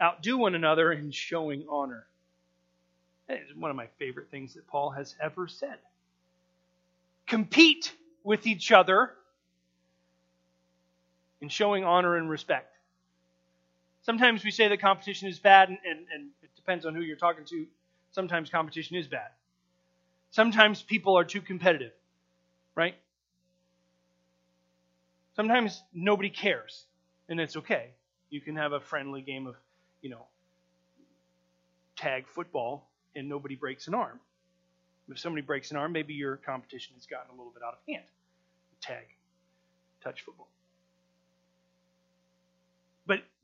Outdo 0.00 0.38
one 0.38 0.54
another 0.54 0.90
in 0.90 1.10
showing 1.10 1.66
honor. 1.68 2.06
That 3.28 3.38
is 3.48 3.54
one 3.54 3.70
of 3.70 3.76
my 3.76 3.86
favorite 3.98 4.30
things 4.30 4.54
that 4.54 4.66
Paul 4.66 4.90
has 4.90 5.14
ever 5.20 5.46
said. 5.46 5.76
Compete 7.26 7.92
with 8.24 8.46
each 8.46 8.72
other 8.72 9.12
in 11.40 11.48
showing 11.50 11.84
honor 11.84 12.16
and 12.16 12.30
respect. 12.30 12.74
Sometimes 14.02 14.42
we 14.42 14.50
say 14.50 14.68
that 14.68 14.80
competition 14.80 15.28
is 15.28 15.38
bad, 15.38 15.68
and, 15.68 15.78
and, 15.88 16.00
and 16.12 16.28
it 16.42 16.50
depends 16.56 16.86
on 16.86 16.94
who 16.94 17.02
you're 17.02 17.16
talking 17.16 17.44
to. 17.44 17.66
Sometimes 18.12 18.50
competition 18.50 18.96
is 18.96 19.08
bad. 19.08 19.30
Sometimes 20.30 20.82
people 20.82 21.18
are 21.18 21.24
too 21.24 21.40
competitive, 21.40 21.92
right? 22.74 22.94
Sometimes 25.34 25.82
nobody 25.92 26.30
cares, 26.30 26.84
and 27.28 27.40
it's 27.40 27.56
okay. 27.56 27.90
You 28.30 28.40
can 28.40 28.56
have 28.56 28.72
a 28.72 28.80
friendly 28.80 29.22
game 29.22 29.46
of, 29.46 29.56
you 30.02 30.10
know, 30.10 30.26
tag 31.96 32.26
football, 32.28 32.88
and 33.14 33.28
nobody 33.28 33.56
breaks 33.56 33.88
an 33.88 33.94
arm. 33.94 34.20
If 35.08 35.18
somebody 35.18 35.42
breaks 35.42 35.70
an 35.70 35.76
arm, 35.76 35.92
maybe 35.92 36.14
your 36.14 36.36
competition 36.36 36.94
has 36.94 37.06
gotten 37.06 37.30
a 37.34 37.36
little 37.36 37.52
bit 37.52 37.62
out 37.62 37.74
of 37.74 37.80
hand. 37.88 38.04
Tag, 38.80 39.04
touch 40.02 40.22
football. 40.22 40.48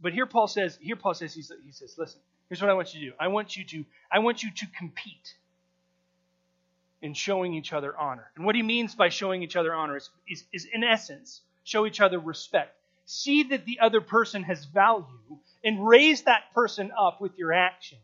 But 0.00 0.12
here 0.12 0.26
Paul 0.26 0.46
says 0.46 0.78
here 0.80 0.96
Paul 0.96 1.14
says 1.14 1.34
he 1.34 1.42
says 1.42 1.94
listen 1.98 2.20
here's 2.48 2.60
what 2.60 2.70
I 2.70 2.74
want 2.74 2.94
you 2.94 3.00
to 3.00 3.06
do. 3.06 3.12
I 3.18 3.28
want 3.28 3.56
you 3.56 3.64
to 3.64 3.84
I 4.10 4.18
want 4.20 4.42
you 4.42 4.50
to 4.50 4.66
compete 4.78 5.34
in 7.00 7.14
showing 7.14 7.54
each 7.54 7.72
other 7.72 7.96
honor. 7.96 8.30
And 8.36 8.44
what 8.44 8.54
he 8.54 8.62
means 8.62 8.94
by 8.94 9.08
showing 9.08 9.42
each 9.42 9.54
other 9.54 9.72
honor 9.72 9.96
is, 9.96 10.10
is, 10.28 10.44
is 10.52 10.66
in 10.72 10.82
essence 10.82 11.42
show 11.64 11.86
each 11.86 12.00
other 12.00 12.18
respect. 12.18 12.74
See 13.04 13.44
that 13.44 13.64
the 13.64 13.80
other 13.80 14.00
person 14.00 14.42
has 14.44 14.64
value 14.64 15.38
and 15.64 15.86
raise 15.86 16.22
that 16.22 16.52
person 16.54 16.90
up 16.98 17.20
with 17.20 17.38
your 17.38 17.52
actions. 17.52 18.00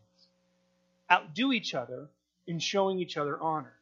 Outdo 1.11 1.51
each 1.51 1.73
other 1.73 2.07
in 2.47 2.59
showing 2.59 2.99
each 2.99 3.17
other 3.17 3.39
honor. 3.39 3.73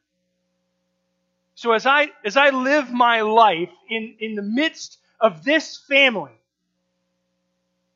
So 1.54 1.72
as 1.72 1.86
I 1.86 2.10
as 2.24 2.36
I 2.36 2.50
live 2.50 2.90
my 2.92 3.20
life 3.20 3.70
in 3.88 4.16
in 4.18 4.34
the 4.34 4.42
midst 4.42 4.98
of 5.20 5.44
this 5.44 5.78
family 5.88 6.32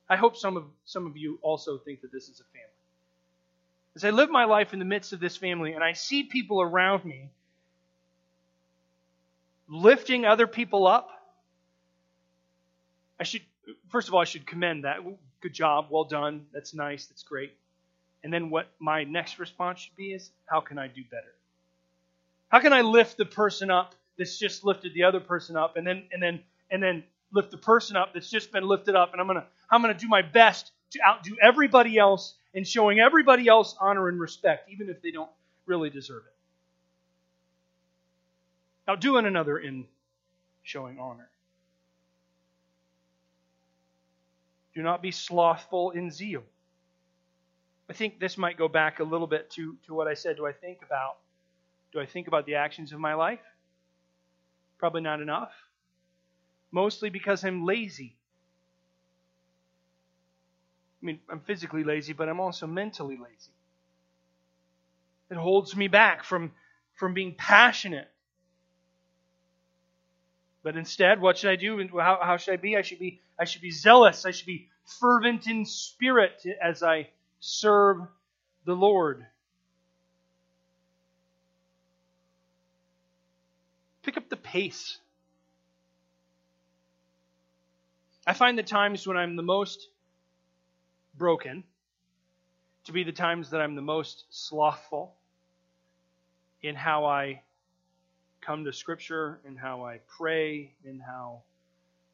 I 0.09 0.17
hope 0.17 0.37
some 0.37 0.57
of, 0.57 0.65
some 0.85 1.07
of 1.07 1.17
you 1.17 1.39
also 1.43 1.79
think 1.79 2.01
that 2.03 2.13
this 2.13 2.29
is 2.29 2.41
a 2.41 2.45
family. 2.45 2.69
As 3.97 4.05
I 4.05 4.11
live 4.11 4.31
my 4.31 4.45
life 4.45 4.73
in 4.73 4.79
the 4.79 4.85
midst 4.85 5.13
of 5.13 5.21
this 5.21 5.37
family 5.37 5.73
and 5.73 5.83
I 5.83 5.93
see 5.93 6.23
people 6.23 6.63
around 6.63 7.05
me 7.05 7.29
lifting 9.69 10.25
other 10.25 10.47
people 10.47 10.87
up, 10.87 11.11
I 13.21 13.25
should, 13.25 13.43
first 13.89 14.09
of 14.09 14.15
all, 14.15 14.21
I 14.21 14.25
should 14.25 14.47
commend 14.47 14.85
that. 14.85 14.99
Good 15.41 15.53
job, 15.53 15.87
well 15.91 16.05
done, 16.05 16.47
that's 16.53 16.75
nice, 16.75 17.07
that's 17.07 17.23
great. 17.23 17.53
And 18.25 18.33
then 18.33 18.51
what 18.51 18.69
my 18.79 19.05
next 19.05 19.39
response 19.39 19.81
should 19.81 19.97
be 19.97 20.13
is, 20.13 20.31
how 20.47 20.61
can 20.61 20.79
I 20.79 20.89
do 20.89 21.03
better? 21.11 21.33
How 22.49 22.61
can 22.61 22.73
I 22.73 22.81
lift 22.81 23.17
the 23.17 23.25
person 23.25 23.71
up 23.71 23.95
that's 24.17 24.39
just 24.39 24.65
lifted 24.65 24.95
the 24.95 25.05
other 25.05 25.21
person 25.21 25.57
up 25.57 25.77
and 25.77 25.87
then 25.87 26.05
and 26.13 26.23
then 26.23 26.41
and 26.71 26.83
then 26.83 27.05
lift 27.33 27.51
the 27.51 27.59
person 27.59 27.97
up 27.97 28.15
that's 28.15 28.31
just 28.31 28.53
been 28.53 28.67
lifted 28.67 28.95
up 28.95 29.13
and 29.13 29.21
I'm 29.21 29.29
to 29.29 29.45
I'm 29.71 29.83
to 29.83 29.95
do 29.95 30.09
my 30.09 30.23
best 30.23 30.73
to 30.93 31.01
outdo 31.07 31.37
everybody 31.43 31.99
else 31.99 32.35
in 32.55 32.65
showing 32.65 32.99
everybody 32.99 33.47
else 33.49 33.77
honor 33.81 34.09
and 34.09 34.19
respect, 34.19 34.71
even 34.71 34.89
if 34.89 35.03
they 35.03 35.11
don't 35.11 35.31
really 35.67 35.91
deserve 35.91 36.23
it. 36.27 36.33
Outdo 38.91 39.15
one 39.15 39.27
another 39.27 39.59
in 39.59 39.87
showing 40.63 40.99
honor. 40.99 41.29
Do 44.75 44.83
not 44.83 45.03
be 45.03 45.11
slothful 45.11 45.91
in 45.91 46.11
zeal. 46.11 46.43
I 47.91 47.93
think 47.93 48.19
this 48.19 48.39
might 48.39 48.57
go 48.57 48.69
back 48.69 49.01
a 49.01 49.05
little 49.05 49.27
bit 49.27 49.51
to, 49.53 49.77
to 49.87 49.95
what 49.95 50.09
I 50.09 50.15
said. 50.15 50.37
Do 50.37 50.47
I 50.47 50.53
think 50.53 50.79
about 50.83 51.17
do 51.93 52.01
I 52.01 52.07
think 52.07 52.29
about 52.29 52.45
the 52.45 52.57
actions 52.57 52.93
of 52.93 53.01
my 53.01 53.15
life? 53.15 53.41
Probably 54.79 55.01
not 55.01 55.23
enough. 55.23 55.53
Mostly 56.71 57.11
because 57.11 57.45
I'm 57.45 57.65
lazy. 57.65 58.17
I 61.03 61.07
mean, 61.07 61.21
I'm 61.31 61.41
physically 61.41 61.85
lazy, 61.85 62.13
but 62.13 62.29
I'm 62.29 62.41
also 62.41 62.67
mentally 62.67 63.17
lazy. 63.17 63.53
It 65.31 65.37
holds 65.37 65.77
me 65.77 65.89
back 65.89 66.25
from, 66.25 66.53
from 66.95 67.15
being 67.15 67.35
passionate. 67.37 68.09
But 70.63 70.77
instead, 70.77 71.21
what 71.21 71.39
should 71.39 71.51
I 71.51 71.57
do? 71.57 71.87
How, 71.99 72.19
how 72.21 72.37
should 72.37 72.55
I 72.55 72.57
be? 72.57 72.77
I 72.77 72.83
should 72.83 72.99
be 72.99 73.21
I 73.39 73.45
should 73.45 73.63
be 73.63 73.71
zealous. 73.71 74.27
I 74.27 74.33
should 74.33 74.47
be 74.47 74.69
fervent 75.01 75.47
in 75.47 75.65
spirit 75.65 76.45
as 76.61 76.83
I 76.83 77.09
serve 77.41 77.99
the 78.65 78.75
Lord. 78.75 79.25
Pick 84.03 84.17
up 84.17 84.29
the 84.29 84.37
pace. 84.37 84.99
I 88.29 88.35
find 88.35 88.59
the 88.59 88.63
times 88.63 89.07
when 89.07 89.17
I'm 89.17 89.37
the 89.37 89.43
most 89.43 89.89
broken 91.17 91.65
to 92.85 92.93
be 92.93 93.03
the 93.03 93.11
times 93.11 93.49
that 93.49 93.63
I'm 93.63 93.75
the 93.75 93.81
most 93.81 94.27
slothful 94.29 95.15
in 96.61 96.75
how 96.75 97.07
I 97.07 97.41
come 98.43 98.67
to 98.67 98.73
Scripture, 98.75 99.41
and 99.47 99.59
how 99.59 99.83
I 99.87 100.01
pray, 100.07 100.75
and 100.85 101.01
how 101.01 101.41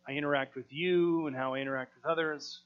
I 0.07 0.13
interact 0.13 0.55
with 0.55 0.73
you, 0.73 1.27
and 1.27 1.35
how 1.35 1.55
I 1.55 1.59
interact 1.59 1.97
with 1.97 2.07
others. 2.07 2.61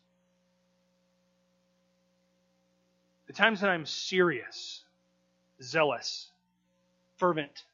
The 3.28 3.32
times 3.32 3.62
that 3.62 3.70
I'm 3.70 3.86
serious, 3.86 4.82
zealous, 5.62 6.28
fervent, 7.16 7.64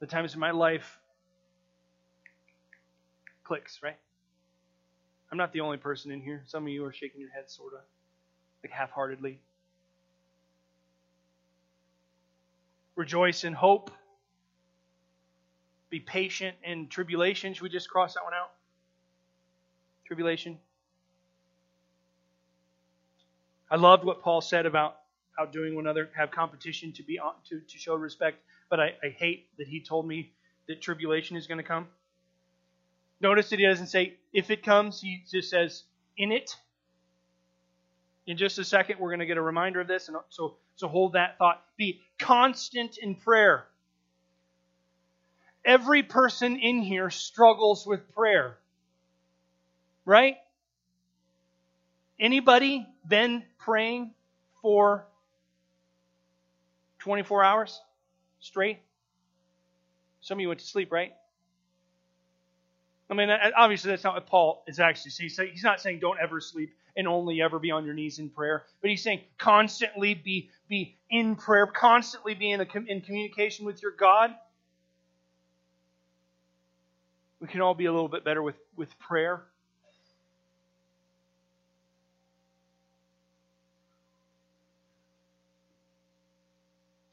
the 0.00 0.06
times 0.06 0.32
in 0.32 0.40
my 0.40 0.52
life 0.52 0.98
clicks, 3.42 3.82
right? 3.82 3.98
I'm 5.34 5.38
not 5.38 5.52
the 5.52 5.62
only 5.62 5.78
person 5.78 6.12
in 6.12 6.20
here. 6.20 6.44
Some 6.46 6.62
of 6.62 6.68
you 6.68 6.84
are 6.84 6.92
shaking 6.92 7.20
your 7.20 7.30
head, 7.30 7.50
sort 7.50 7.74
of, 7.74 7.80
like 8.62 8.70
half 8.70 8.92
heartedly. 8.92 9.40
Rejoice 12.94 13.42
in 13.42 13.52
hope. 13.52 13.90
Be 15.90 15.98
patient 15.98 16.56
in 16.62 16.86
tribulation. 16.86 17.52
Should 17.52 17.64
we 17.64 17.68
just 17.68 17.90
cross 17.90 18.14
that 18.14 18.22
one 18.22 18.32
out? 18.32 18.52
Tribulation. 20.06 20.56
I 23.68 23.74
loved 23.74 24.04
what 24.04 24.22
Paul 24.22 24.40
said 24.40 24.66
about 24.66 24.98
outdoing 25.36 25.74
one 25.74 25.84
another, 25.84 26.10
have 26.16 26.30
competition 26.30 26.92
to 26.92 27.02
be 27.02 27.18
to, 27.48 27.58
to 27.58 27.76
show 27.76 27.96
respect, 27.96 28.38
but 28.70 28.78
I, 28.78 28.92
I 29.02 29.08
hate 29.08 29.48
that 29.58 29.66
he 29.66 29.80
told 29.80 30.06
me 30.06 30.32
that 30.68 30.80
tribulation 30.80 31.36
is 31.36 31.48
going 31.48 31.58
to 31.58 31.64
come. 31.64 31.88
Notice 33.20 33.50
that 33.50 33.58
he 33.58 33.66
doesn't 33.66 33.86
say 33.86 34.14
if 34.32 34.50
it 34.50 34.62
comes, 34.62 35.00
he 35.00 35.22
just 35.30 35.50
says 35.50 35.84
in 36.16 36.32
it. 36.32 36.56
In 38.26 38.36
just 38.36 38.58
a 38.58 38.64
second, 38.64 38.98
we're 38.98 39.10
going 39.10 39.20
to 39.20 39.26
get 39.26 39.36
a 39.36 39.42
reminder 39.42 39.80
of 39.80 39.86
this, 39.86 40.08
and 40.08 40.16
so 40.30 40.56
so 40.76 40.88
hold 40.88 41.12
that 41.12 41.38
thought. 41.38 41.62
Be 41.76 42.00
constant 42.18 42.98
in 42.98 43.14
prayer. 43.14 43.66
Every 45.64 46.02
person 46.02 46.56
in 46.56 46.82
here 46.82 47.10
struggles 47.10 47.86
with 47.86 48.12
prayer, 48.14 48.58
right? 50.04 50.36
Anybody 52.20 52.86
been 53.06 53.44
praying 53.58 54.12
for 54.60 55.06
24 56.98 57.44
hours 57.44 57.80
straight? 58.40 58.80
Some 60.20 60.38
of 60.38 60.40
you 60.40 60.48
went 60.48 60.60
to 60.60 60.66
sleep, 60.66 60.92
right? 60.92 61.12
I 63.10 63.14
mean, 63.14 63.28
obviously, 63.56 63.90
that's 63.90 64.04
not 64.04 64.14
what 64.14 64.26
Paul 64.26 64.64
is 64.66 64.80
actually 64.80 65.10
saying. 65.10 65.50
He's 65.52 65.62
not 65.62 65.80
saying 65.80 65.98
don't 66.00 66.18
ever 66.20 66.40
sleep 66.40 66.74
and 66.96 67.06
only 67.06 67.42
ever 67.42 67.58
be 67.58 67.70
on 67.70 67.84
your 67.84 67.92
knees 67.92 68.18
in 68.18 68.30
prayer, 68.30 68.64
but 68.80 68.88
he's 68.88 69.02
saying 69.02 69.20
constantly 69.36 70.14
be, 70.14 70.50
be 70.68 70.96
in 71.10 71.36
prayer, 71.36 71.66
constantly 71.66 72.34
be 72.34 72.50
in, 72.50 72.60
a, 72.60 72.66
in 72.86 73.02
communication 73.02 73.66
with 73.66 73.82
your 73.82 73.90
God. 73.92 74.34
We 77.40 77.48
can 77.48 77.60
all 77.60 77.74
be 77.74 77.84
a 77.84 77.92
little 77.92 78.08
bit 78.08 78.24
better 78.24 78.42
with, 78.42 78.56
with 78.74 78.98
prayer. 78.98 79.42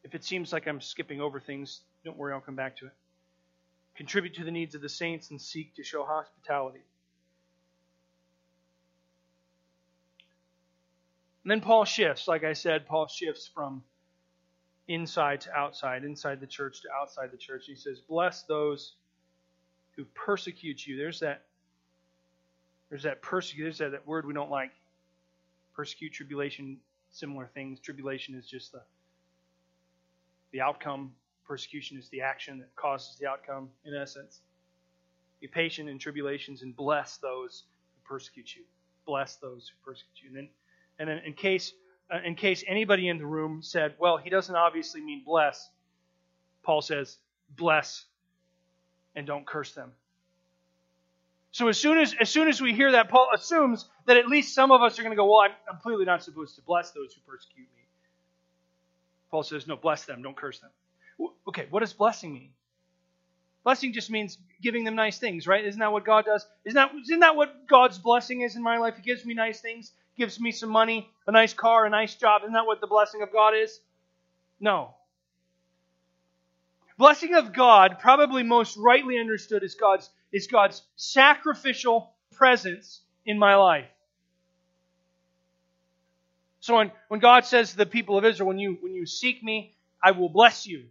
If 0.05 0.15
it 0.15 0.23
seems 0.23 0.53
like 0.53 0.67
I'm 0.67 0.79
skipping 0.79 1.19
over 1.19 1.39
things, 1.39 1.81
don't 2.05 2.17
worry, 2.17 2.33
I'll 2.33 2.39
come 2.39 2.55
back 2.55 2.77
to 2.77 2.85
it 2.85 2.93
contribute 4.01 4.33
to 4.33 4.43
the 4.43 4.49
needs 4.49 4.73
of 4.73 4.81
the 4.81 4.89
saints, 4.89 5.29
and 5.29 5.39
seek 5.39 5.75
to 5.75 5.83
show 5.83 6.03
hospitality. 6.03 6.81
And 11.43 11.51
then 11.51 11.61
Paul 11.61 11.85
shifts, 11.85 12.27
like 12.27 12.43
I 12.43 12.53
said, 12.53 12.87
Paul 12.87 13.05
shifts 13.05 13.47
from 13.53 13.83
inside 14.87 15.41
to 15.41 15.53
outside, 15.55 16.03
inside 16.03 16.39
the 16.39 16.47
church 16.47 16.81
to 16.81 16.87
outside 16.99 17.29
the 17.31 17.37
church. 17.37 17.65
He 17.67 17.75
says, 17.75 17.99
Bless 17.99 18.41
those 18.41 18.95
who 19.95 20.03
persecute 20.15 20.87
you. 20.87 20.97
There's 20.97 21.19
that 21.19 21.43
there's 22.89 23.03
that 23.03 23.21
persecute 23.21 23.65
there's 23.65 23.77
that, 23.77 23.91
that 23.91 24.07
word 24.07 24.25
we 24.25 24.33
don't 24.33 24.49
like. 24.49 24.71
Persecute, 25.75 26.11
tribulation, 26.11 26.77
similar 27.11 27.51
things. 27.53 27.79
Tribulation 27.79 28.33
is 28.33 28.47
just 28.47 28.71
the 28.71 28.81
the 30.53 30.61
outcome 30.61 31.11
Persecution 31.51 31.97
is 31.97 32.07
the 32.07 32.21
action 32.21 32.59
that 32.59 32.73
causes 32.77 33.17
the 33.19 33.27
outcome, 33.27 33.67
in 33.83 33.93
essence. 33.93 34.39
Be 35.41 35.47
patient 35.47 35.89
in 35.89 35.99
tribulations 35.99 36.61
and 36.61 36.73
bless 36.73 37.17
those 37.17 37.65
who 37.93 38.07
persecute 38.07 38.55
you. 38.55 38.61
Bless 39.05 39.35
those 39.35 39.67
who 39.67 39.91
persecute 39.91 40.23
you. 40.23 40.29
And 40.29 40.37
then, 40.37 40.49
and 40.97 41.09
then 41.09 41.17
in 41.25 41.33
case 41.33 41.73
uh, 42.09 42.19
in 42.23 42.35
case 42.35 42.63
anybody 42.65 43.09
in 43.09 43.17
the 43.17 43.25
room 43.25 43.61
said, 43.61 43.95
"Well, 43.99 44.15
he 44.15 44.29
doesn't 44.29 44.55
obviously 44.55 45.01
mean 45.01 45.23
bless," 45.25 45.69
Paul 46.63 46.81
says, 46.81 47.17
"Bless 47.57 48.05
and 49.13 49.27
don't 49.27 49.45
curse 49.45 49.73
them." 49.73 49.91
So 51.51 51.67
as 51.67 51.77
soon 51.77 51.97
as 51.97 52.15
as 52.17 52.29
soon 52.29 52.47
as 52.47 52.61
we 52.61 52.73
hear 52.73 52.93
that, 52.93 53.09
Paul 53.09 53.27
assumes 53.35 53.89
that 54.05 54.15
at 54.15 54.27
least 54.27 54.55
some 54.55 54.71
of 54.71 54.81
us 54.81 54.97
are 54.97 55.01
going 55.01 55.11
to 55.11 55.17
go, 55.17 55.25
"Well, 55.25 55.41
I'm, 55.41 55.51
I'm 55.69 55.81
clearly 55.81 56.05
not 56.05 56.23
supposed 56.23 56.55
to 56.55 56.61
bless 56.61 56.91
those 56.91 57.13
who 57.13 57.19
persecute 57.29 57.67
me." 57.75 57.83
Paul 59.29 59.43
says, 59.43 59.67
"No, 59.67 59.75
bless 59.75 60.05
them, 60.05 60.21
don't 60.21 60.37
curse 60.37 60.61
them." 60.61 60.71
Okay, 61.47 61.67
what 61.69 61.81
does 61.81 61.93
blessing 61.93 62.33
mean? 62.33 62.51
Blessing 63.63 63.93
just 63.93 64.09
means 64.09 64.37
giving 64.61 64.83
them 64.83 64.95
nice 64.95 65.19
things, 65.19 65.45
right? 65.45 65.63
Isn't 65.63 65.79
that 65.79 65.91
what 65.91 66.05
God 66.05 66.25
does? 66.25 66.45
Isn't 66.65 66.75
that, 66.75 66.91
isn't 67.03 67.19
that 67.19 67.35
what 67.35 67.67
God's 67.67 67.99
blessing 67.99 68.41
is 68.41 68.55
in 68.55 68.63
my 68.63 68.77
life? 68.77 68.95
He 68.95 69.03
gives 69.03 69.25
me 69.25 69.33
nice 69.33 69.61
things, 69.61 69.91
gives 70.17 70.39
me 70.39 70.51
some 70.51 70.69
money, 70.69 71.09
a 71.27 71.31
nice 71.31 71.53
car, 71.53 71.85
a 71.85 71.89
nice 71.89 72.15
job. 72.15 72.41
Isn't 72.43 72.53
that 72.53 72.65
what 72.65 72.81
the 72.81 72.87
blessing 72.87 73.21
of 73.21 73.31
God 73.31 73.53
is? 73.55 73.79
No. 74.59 74.95
Blessing 76.97 77.35
of 77.35 77.53
God, 77.53 77.97
probably 77.99 78.43
most 78.43 78.77
rightly 78.77 79.19
understood, 79.19 79.63
is 79.63 79.75
God's, 79.75 80.09
is 80.31 80.47
God's 80.47 80.81
sacrificial 80.95 82.13
presence 82.33 83.01
in 83.25 83.37
my 83.37 83.55
life. 83.55 83.87
So 86.61 86.75
when, 86.77 86.91
when 87.07 87.19
God 87.19 87.45
says 87.45 87.71
to 87.71 87.77
the 87.77 87.87
people 87.87 88.17
of 88.17 88.25
Israel, 88.25 88.47
when 88.47 88.59
you, 88.59 88.77
when 88.81 88.93
you 88.93 89.05
seek 89.05 89.43
me, 89.43 89.75
I 90.03 90.11
will 90.11 90.29
bless 90.29 90.67
you. 90.67 90.85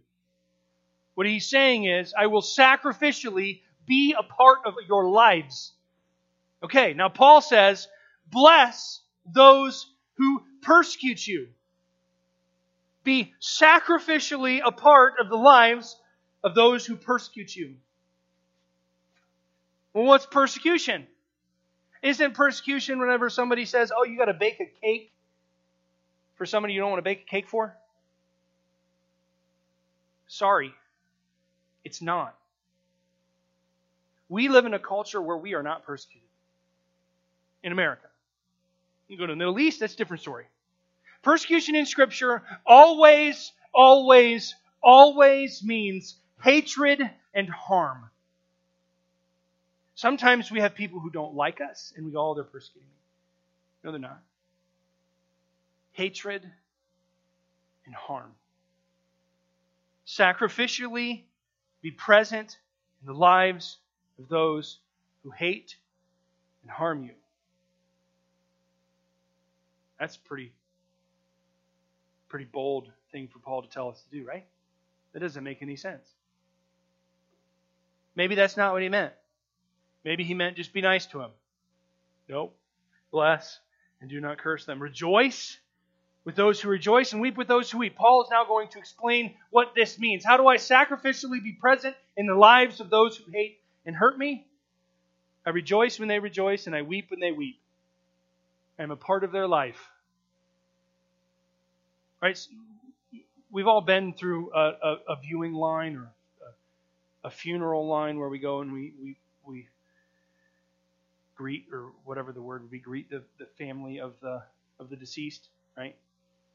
What 1.15 1.27
he's 1.27 1.49
saying 1.49 1.85
is, 1.85 2.13
I 2.17 2.27
will 2.27 2.41
sacrificially 2.41 3.61
be 3.85 4.15
a 4.17 4.23
part 4.23 4.59
of 4.65 4.75
your 4.87 5.09
lives. 5.09 5.73
Okay, 6.63 6.93
now 6.93 7.09
Paul 7.09 7.41
says, 7.41 7.87
bless 8.31 9.01
those 9.25 9.87
who 10.17 10.43
persecute 10.61 11.25
you. 11.25 11.47
Be 13.03 13.33
sacrificially 13.41 14.61
a 14.63 14.71
part 14.71 15.15
of 15.19 15.29
the 15.29 15.35
lives 15.35 15.97
of 16.43 16.55
those 16.55 16.85
who 16.85 16.95
persecute 16.95 17.55
you. 17.55 17.75
Well, 19.93 20.05
what's 20.05 20.25
persecution? 20.25 21.07
Isn't 22.01 22.33
persecution 22.33 22.99
whenever 22.99 23.29
somebody 23.29 23.65
says, 23.65 23.91
oh, 23.95 24.05
you 24.05 24.17
got 24.17 24.25
to 24.25 24.33
bake 24.33 24.59
a 24.59 24.71
cake 24.81 25.11
for 26.35 26.45
somebody 26.45 26.73
you 26.73 26.79
don't 26.79 26.89
want 26.89 26.99
to 26.99 27.03
bake 27.03 27.23
a 27.23 27.29
cake 27.29 27.47
for? 27.47 27.75
Sorry. 30.27 30.73
It's 31.83 32.01
not. 32.01 32.35
We 34.29 34.47
live 34.47 34.65
in 34.65 34.73
a 34.73 34.79
culture 34.79 35.21
where 35.21 35.37
we 35.37 35.53
are 35.55 35.63
not 35.63 35.85
persecuted. 35.85 36.27
In 37.63 37.71
America. 37.71 38.07
You 39.07 39.17
go 39.17 39.27
to 39.27 39.33
the 39.33 39.37
Middle 39.37 39.59
East, 39.59 39.81
that's 39.81 39.93
a 39.93 39.97
different 39.97 40.21
story. 40.21 40.45
Persecution 41.21 41.75
in 41.75 41.85
Scripture 41.85 42.41
always, 42.65 43.51
always, 43.73 44.55
always 44.81 45.63
means 45.63 46.15
hatred 46.41 47.01
and 47.33 47.49
harm. 47.49 48.09
Sometimes 49.93 50.49
we 50.49 50.61
have 50.61 50.73
people 50.73 50.99
who 50.99 51.11
don't 51.11 51.35
like 51.35 51.61
us 51.61 51.93
and 51.95 52.05
we 52.05 52.11
go, 52.11 52.31
oh, 52.31 52.33
they're 52.33 52.43
persecuting 52.43 52.87
me. 52.87 52.95
No, 53.83 53.91
they're 53.91 53.99
not. 53.99 54.21
Hatred 55.91 56.41
and 57.85 57.93
harm. 57.93 58.31
Sacrificially 60.07 61.23
be 61.81 61.91
present 61.91 62.57
in 63.01 63.07
the 63.07 63.17
lives 63.17 63.77
of 64.19 64.29
those 64.29 64.79
who 65.23 65.31
hate 65.31 65.75
and 66.63 66.71
harm 66.71 67.03
you. 67.03 67.13
That's 69.99 70.17
pretty 70.17 70.51
pretty 72.29 72.45
bold 72.45 72.89
thing 73.11 73.27
for 73.27 73.39
Paul 73.39 73.61
to 73.61 73.69
tell 73.69 73.89
us 73.89 74.01
to 74.09 74.17
do, 74.17 74.25
right? 74.25 74.45
That 75.13 75.19
doesn't 75.19 75.43
make 75.43 75.61
any 75.61 75.75
sense. 75.75 76.07
Maybe 78.15 78.35
that's 78.35 78.55
not 78.55 78.71
what 78.71 78.81
he 78.81 78.89
meant. 78.89 79.13
Maybe 80.05 80.23
he 80.23 80.33
meant 80.33 80.55
just 80.55 80.73
be 80.73 80.81
nice 80.81 81.05
to 81.07 81.21
him. 81.21 81.31
Nope. 82.29 82.55
Bless 83.11 83.59
and 83.99 84.09
do 84.09 84.19
not 84.21 84.37
curse 84.37 84.65
them. 84.65 84.81
Rejoice 84.81 85.57
with 86.23 86.35
those 86.35 86.61
who 86.61 86.69
rejoice 86.69 87.13
and 87.13 87.21
weep 87.21 87.35
with 87.35 87.47
those 87.47 87.71
who 87.71 87.79
weep. 87.79 87.95
Paul 87.95 88.23
is 88.23 88.29
now 88.29 88.45
going 88.45 88.67
to 88.69 88.79
explain 88.79 89.33
what 89.49 89.73
this 89.75 89.97
means. 89.97 90.23
How 90.23 90.37
do 90.37 90.47
I 90.47 90.57
sacrificially 90.57 91.43
be 91.43 91.53
present 91.53 91.95
in 92.15 92.27
the 92.27 92.35
lives 92.35 92.79
of 92.79 92.89
those 92.89 93.17
who 93.17 93.31
hate 93.31 93.59
and 93.85 93.95
hurt 93.95 94.17
me? 94.17 94.45
I 95.45 95.49
rejoice 95.49 95.97
when 95.97 96.07
they 96.07 96.19
rejoice, 96.19 96.67
and 96.67 96.75
I 96.75 96.83
weep 96.83 97.09
when 97.09 97.19
they 97.19 97.31
weep. 97.31 97.59
I 98.77 98.83
am 98.83 98.91
a 98.91 98.95
part 98.95 99.23
of 99.23 99.31
their 99.31 99.47
life. 99.47 99.89
Right? 102.21 102.39
We've 103.51 103.67
all 103.67 103.81
been 103.81 104.13
through 104.13 104.53
a, 104.53 104.59
a, 104.59 104.97
a 105.09 105.15
viewing 105.21 105.53
line 105.53 105.95
or 105.95 106.11
a, 107.23 107.27
a, 107.27 107.31
funeral 107.31 107.87
line 107.87 108.19
where 108.19 108.29
we 108.29 108.37
go 108.37 108.61
and 108.61 108.71
we, 108.71 108.93
we, 109.01 109.17
we 109.43 109.67
greet, 111.35 111.65
or 111.73 111.87
whatever 112.05 112.31
the 112.31 112.41
word 112.41 112.61
would 112.61 112.71
be, 112.71 112.79
greet 112.79 113.09
the, 113.09 113.23
the 113.39 113.47
family 113.57 113.99
of 113.99 114.13
the, 114.21 114.43
of 114.79 114.91
the 114.91 114.95
deceased, 114.95 115.47
right? 115.75 115.95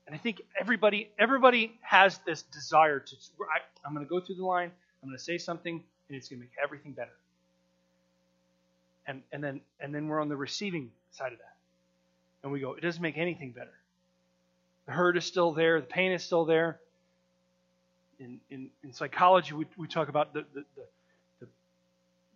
And 0.07 0.15
I 0.15 0.19
think 0.19 0.43
everybody 0.59 1.11
everybody 1.19 1.79
has 1.81 2.19
this 2.27 2.43
desire 2.43 3.01
to. 3.01 3.17
I, 3.41 3.61
I'm 3.85 3.93
going 3.93 4.07
to 4.07 4.09
go 4.09 4.21
through 4.21 4.37
the 4.37 4.45
line. 4.45 4.71
I'm 5.03 5.09
going 5.09 5.19
to 5.19 5.23
say 5.23 5.39
something, 5.39 5.83
and 6.09 6.17
it's 6.17 6.29
going 6.29 6.41
to 6.41 6.45
make 6.45 6.53
everything 6.63 6.93
better. 6.93 7.17
And 9.07 9.23
and 9.33 9.43
then 9.43 9.61
and 9.81 9.95
then 9.95 10.07
we're 10.09 10.21
on 10.21 10.29
the 10.29 10.37
receiving 10.37 10.91
side 11.11 11.33
of 11.33 11.39
that, 11.39 11.57
and 12.43 12.53
we 12.53 12.61
go. 12.61 12.75
It 12.75 12.83
doesn't 12.83 13.03
make 13.03 13.19
anything 13.19 13.51
better. 13.51 13.75
The 14.87 14.93
hurt 14.93 15.17
is 15.17 15.25
still 15.25 15.53
there. 15.53 15.81
The 15.81 15.87
pain 15.87 16.13
is 16.13 16.23
still 16.23 16.45
there. 16.45 16.79
In 18.21 18.41
in, 18.51 18.71
in 18.85 18.93
psychology, 18.93 19.55
we, 19.55 19.67
we 19.77 19.89
talk 19.89 20.09
about 20.09 20.33
the 20.33 20.45
the, 20.55 20.65
the 21.41 21.47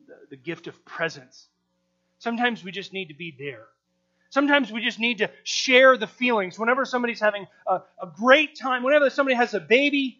the 0.07 0.15
the 0.31 0.37
gift 0.37 0.67
of 0.67 0.85
presence. 0.85 1.47
Sometimes 2.19 2.65
we 2.65 2.73
just 2.73 2.93
need 2.93 3.09
to 3.09 3.15
be 3.15 3.35
there. 3.39 3.67
Sometimes 4.31 4.73
we 4.73 4.81
just 4.81 5.01
need 5.01 5.19
to 5.19 5.31
share 5.43 5.97
the 5.97 6.07
feelings. 6.07 6.59
Whenever 6.59 6.85
somebody's 6.85 7.21
having 7.21 7.47
a, 7.67 7.83
a 8.01 8.07
great 8.17 8.57
time, 8.57 8.85
whenever 8.85 9.11
somebody 9.11 9.35
has 9.35 9.55
a 9.55 9.61
baby, 9.61 10.19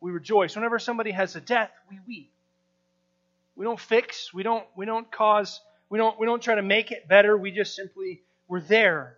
we 0.00 0.10
rejoice. 0.10 0.56
Whenever 0.56 0.78
somebody 0.78 1.12
has 1.12 1.36
a 1.36 1.40
death, 1.40 1.70
we 1.88 1.98
weep. 2.06 2.32
We 3.54 3.64
don't 3.64 3.80
fix, 3.80 4.34
we 4.34 4.42
don't 4.42 4.64
we 4.76 4.84
don't 4.84 5.10
cause, 5.10 5.60
we 5.88 5.96
don't 5.96 6.18
we 6.18 6.26
don't 6.26 6.42
try 6.42 6.56
to 6.56 6.62
make 6.62 6.90
it 6.90 7.08
better. 7.08 7.36
We 7.36 7.52
just 7.52 7.74
simply 7.74 8.20
we're 8.48 8.60
there. 8.60 9.16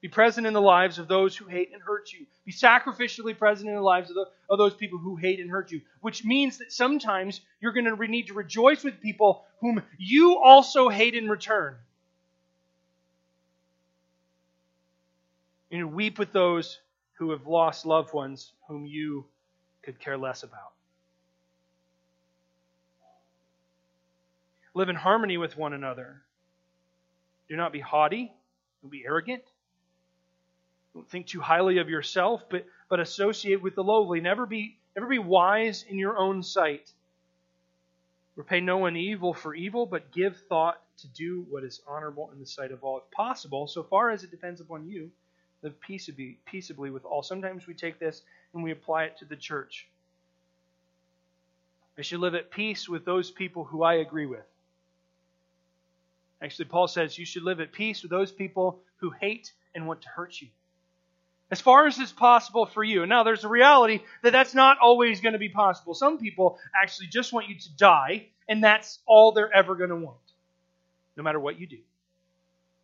Be 0.00 0.08
present 0.08 0.46
in 0.46 0.52
the 0.52 0.60
lives 0.60 0.98
of 0.98 1.06
those 1.06 1.36
who 1.36 1.46
hate 1.46 1.70
and 1.72 1.80
hurt 1.80 2.12
you. 2.12 2.26
Be 2.44 2.52
sacrificially 2.52 3.38
present 3.38 3.68
in 3.68 3.76
the 3.76 3.82
lives 3.82 4.10
of, 4.10 4.16
the, 4.16 4.26
of 4.50 4.58
those 4.58 4.74
people 4.74 4.98
who 4.98 5.14
hate 5.14 5.38
and 5.38 5.48
hurt 5.48 5.70
you. 5.70 5.80
Which 6.00 6.24
means 6.24 6.58
that 6.58 6.72
sometimes 6.72 7.40
you're 7.60 7.72
going 7.72 7.84
to 7.84 7.96
need 8.08 8.26
to 8.26 8.34
rejoice 8.34 8.82
with 8.82 9.00
people 9.00 9.44
whom 9.60 9.80
you 9.98 10.38
also 10.42 10.88
hate 10.88 11.14
in 11.14 11.28
return. 11.28 11.76
You 15.72 15.88
weep 15.88 16.18
with 16.18 16.34
those 16.34 16.78
who 17.14 17.30
have 17.30 17.46
lost 17.46 17.86
loved 17.86 18.12
ones 18.12 18.52
whom 18.68 18.84
you 18.84 19.24
could 19.82 19.98
care 19.98 20.18
less 20.18 20.42
about. 20.42 20.72
Live 24.74 24.90
in 24.90 24.96
harmony 24.96 25.38
with 25.38 25.56
one 25.56 25.72
another. 25.72 26.20
Do 27.48 27.56
not 27.56 27.72
be 27.72 27.80
haughty. 27.80 28.30
Don't 28.82 28.90
be 28.90 29.04
arrogant. 29.06 29.42
Don't 30.92 31.08
think 31.08 31.26
too 31.26 31.40
highly 31.40 31.78
of 31.78 31.88
yourself, 31.88 32.44
but, 32.50 32.66
but 32.90 33.00
associate 33.00 33.62
with 33.62 33.74
the 33.74 33.82
lowly. 33.82 34.20
Never 34.20 34.44
be, 34.44 34.76
never 34.94 35.08
be 35.08 35.18
wise 35.18 35.86
in 35.88 35.98
your 35.98 36.18
own 36.18 36.42
sight. 36.42 36.92
Repay 38.36 38.60
no 38.60 38.76
one 38.76 38.96
evil 38.96 39.32
for 39.32 39.54
evil, 39.54 39.86
but 39.86 40.12
give 40.12 40.36
thought 40.50 40.82
to 40.98 41.08
do 41.08 41.46
what 41.48 41.64
is 41.64 41.80
honorable 41.88 42.30
in 42.30 42.40
the 42.40 42.46
sight 42.46 42.72
of 42.72 42.84
all, 42.84 42.98
if 42.98 43.10
possible, 43.10 43.66
so 43.66 43.82
far 43.82 44.10
as 44.10 44.22
it 44.22 44.30
depends 44.30 44.60
upon 44.60 44.86
you 44.86 45.10
live 45.62 45.80
peaceably, 45.80 46.38
peaceably 46.44 46.90
with 46.90 47.04
all. 47.04 47.22
Sometimes 47.22 47.66
we 47.66 47.74
take 47.74 47.98
this 47.98 48.22
and 48.52 48.62
we 48.62 48.72
apply 48.72 49.04
it 49.04 49.18
to 49.18 49.24
the 49.24 49.36
church. 49.36 49.86
I 51.96 52.02
should 52.02 52.20
live 52.20 52.34
at 52.34 52.50
peace 52.50 52.88
with 52.88 53.04
those 53.04 53.30
people 53.30 53.64
who 53.64 53.82
I 53.82 53.94
agree 53.94 54.26
with. 54.26 54.44
Actually, 56.42 56.64
Paul 56.64 56.88
says 56.88 57.16
you 57.16 57.26
should 57.26 57.44
live 57.44 57.60
at 57.60 57.72
peace 57.72 58.02
with 58.02 58.10
those 58.10 58.32
people 58.32 58.80
who 58.96 59.10
hate 59.10 59.52
and 59.74 59.86
want 59.86 60.02
to 60.02 60.08
hurt 60.08 60.40
you. 60.40 60.48
As 61.50 61.60
far 61.60 61.86
as 61.86 61.98
it's 61.98 62.12
possible 62.12 62.66
for 62.66 62.82
you. 62.82 63.06
Now, 63.06 63.24
there's 63.24 63.44
a 63.44 63.48
reality 63.48 64.00
that 64.22 64.32
that's 64.32 64.54
not 64.54 64.78
always 64.80 65.20
going 65.20 65.34
to 65.34 65.38
be 65.38 65.50
possible. 65.50 65.94
Some 65.94 66.18
people 66.18 66.58
actually 66.74 67.08
just 67.08 67.32
want 67.32 67.48
you 67.48 67.58
to 67.58 67.76
die, 67.76 68.26
and 68.48 68.64
that's 68.64 68.98
all 69.06 69.32
they're 69.32 69.54
ever 69.54 69.76
going 69.76 69.90
to 69.90 69.96
want, 69.96 70.16
no 71.16 71.22
matter 71.22 71.38
what 71.38 71.60
you 71.60 71.66
do 71.66 71.78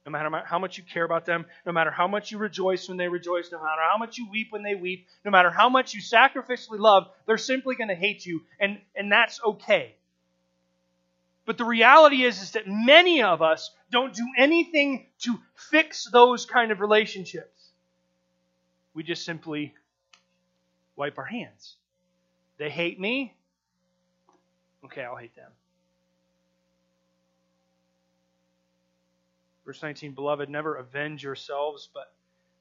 no 0.08 0.30
matter 0.30 0.46
how 0.46 0.58
much 0.58 0.78
you 0.78 0.84
care 0.84 1.04
about 1.04 1.26
them, 1.26 1.44
no 1.66 1.72
matter 1.72 1.90
how 1.90 2.08
much 2.08 2.32
you 2.32 2.38
rejoice 2.38 2.88
when 2.88 2.96
they 2.96 3.08
rejoice, 3.08 3.52
no 3.52 3.58
matter 3.58 3.82
how 3.90 3.98
much 3.98 4.16
you 4.16 4.26
weep 4.30 4.48
when 4.50 4.62
they 4.62 4.74
weep, 4.74 5.06
no 5.24 5.30
matter 5.30 5.50
how 5.50 5.68
much 5.68 5.92
you 5.92 6.00
sacrificially 6.00 6.78
love, 6.78 7.08
they're 7.26 7.36
simply 7.36 7.74
going 7.74 7.88
to 7.88 7.94
hate 7.94 8.24
you, 8.24 8.40
and, 8.58 8.80
and 8.96 9.12
that's 9.12 9.40
okay. 9.44 9.94
But 11.44 11.58
the 11.58 11.64
reality 11.64 12.24
is, 12.24 12.42
is 12.42 12.52
that 12.52 12.66
many 12.66 13.22
of 13.22 13.42
us 13.42 13.70
don't 13.90 14.14
do 14.14 14.26
anything 14.36 15.06
to 15.20 15.38
fix 15.54 16.08
those 16.10 16.46
kind 16.46 16.72
of 16.72 16.80
relationships. 16.80 17.70
We 18.94 19.02
just 19.02 19.24
simply 19.24 19.74
wipe 20.96 21.18
our 21.18 21.24
hands. 21.24 21.76
They 22.56 22.70
hate 22.70 22.98
me. 22.98 23.34
Okay, 24.84 25.02
I'll 25.04 25.16
hate 25.16 25.36
them. 25.36 25.50
Verse 29.68 29.82
19, 29.82 30.12
Beloved, 30.12 30.48
never 30.48 30.76
avenge 30.76 31.22
yourselves, 31.22 31.90
but 31.92 32.10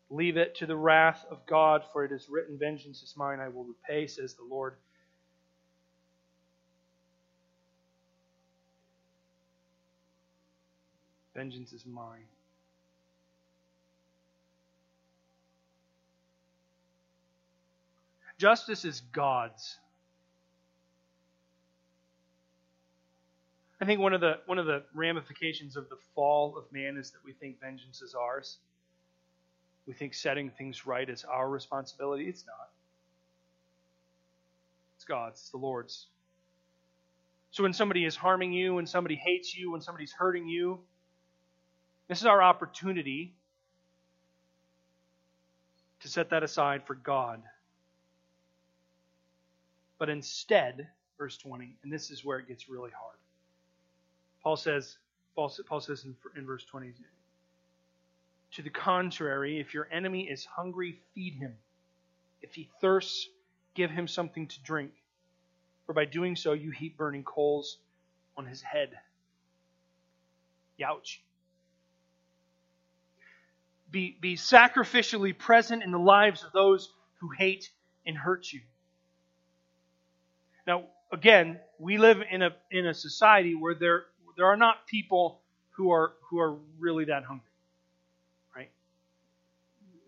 leave 0.10 0.36
it 0.36 0.56
to 0.56 0.66
the 0.66 0.76
wrath 0.76 1.26
of 1.32 1.46
God, 1.46 1.86
for 1.94 2.04
it 2.04 2.12
is 2.12 2.28
written, 2.30 2.58
Vengeance 2.60 3.02
is 3.02 3.14
mine, 3.16 3.40
I 3.40 3.48
will 3.48 3.64
repay, 3.64 4.08
says 4.08 4.34
the 4.34 4.44
Lord. 4.44 4.76
Vengeance 11.34 11.72
is 11.72 11.86
mine. 11.86 12.26
Justice 18.38 18.84
is 18.84 19.00
God's. 19.14 19.78
I 23.80 23.86
think 23.86 24.00
one 24.00 24.14
of 24.14 24.22
the 24.22 24.40
one 24.46 24.58
of 24.58 24.66
the 24.66 24.84
ramifications 24.94 25.76
of 25.76 25.90
the 25.90 25.98
fall 26.16 26.58
of 26.58 26.66
man 26.72 26.98
is 26.98 27.12
that 27.12 27.24
we 27.24 27.34
think 27.34 27.60
vengeance 27.62 28.02
is 28.02 28.16
ours. 28.16 28.58
We 29.86 29.94
think 29.94 30.14
setting 30.14 30.50
things 30.50 30.86
right 30.86 31.08
is 31.08 31.24
our 31.24 31.50
responsibility. 31.50 32.28
It's 32.28 32.46
not. 32.46 32.70
It's 34.96 35.06
God's, 35.06 35.40
it's 35.40 35.50
the 35.52 35.58
Lord's. 35.58 36.08
So 37.52 37.64
when 37.64 37.74
somebody 37.74 38.04
is 38.04 38.16
harming 38.16 38.52
you, 38.52 38.74
when 38.74 38.88
somebody 38.88 39.16
hates 39.16 39.56
you, 39.56 39.72
when 39.72 39.82
somebody's 39.82 40.12
hurting 40.12 40.48
you, 40.48 40.80
this 42.08 42.20
is 42.20 42.26
our 42.26 42.42
opportunity 42.42 43.34
to 46.02 46.08
set 46.08 46.32
that 46.32 46.44
aside 46.44 46.84
for 46.86 46.96
God. 46.96 47.42
But 49.98 50.10
instead, 50.10 50.88
verse 51.18 51.38
20, 51.38 51.76
and 51.84 51.92
this 51.92 52.12
is 52.12 52.26
where 52.26 52.40
it 52.40 52.48
gets 52.48 52.70
really 52.70 52.92
hard. 52.92 53.18
Paul 54.48 54.56
says, 54.56 54.96
Paul, 55.36 55.50
says 55.82 56.06
in, 56.06 56.16
in 56.38 56.46
verse 56.46 56.64
20, 56.64 56.94
to 58.54 58.62
the 58.62 58.70
contrary, 58.70 59.60
if 59.60 59.74
your 59.74 59.90
enemy 59.92 60.22
is 60.22 60.46
hungry, 60.46 61.02
feed 61.14 61.34
him. 61.34 61.54
If 62.42 62.56
he 62.56 62.70
thirsts, 62.80 63.28
give 63.76 63.92
him 63.92 64.08
something 64.08 64.48
to 64.48 64.64
drink. 64.64 64.92
For 65.86 65.92
by 65.92 66.06
doing 66.06 66.38
so, 66.38 66.54
you 66.54 66.72
heap 66.72 66.96
burning 66.96 67.26
coals 67.26 67.80
on 68.38 68.46
his 68.46 68.62
head. 68.62 68.92
Youch. 70.80 71.18
Be, 73.92 74.16
be 74.22 74.38
sacrificially 74.38 75.38
present 75.38 75.84
in 75.84 75.92
the 75.92 76.00
lives 76.00 76.46
of 76.46 76.54
those 76.54 76.94
who 77.20 77.32
hate 77.38 77.70
and 78.06 78.16
hurt 78.16 78.54
you. 78.54 78.62
Now, 80.66 80.86
again, 81.12 81.60
we 81.80 81.98
live 81.98 82.22
in 82.32 82.44
a, 82.44 82.52
in 82.72 82.86
a 82.86 82.94
society 82.94 83.54
where 83.54 83.76
there 83.76 84.06
there 84.38 84.46
are 84.46 84.56
not 84.56 84.88
people 84.88 85.42
who 85.72 85.92
are 85.92 86.14
who 86.30 86.40
are 86.40 86.56
really 86.80 87.06
that 87.06 87.24
hungry. 87.24 87.50
Right? 88.56 88.70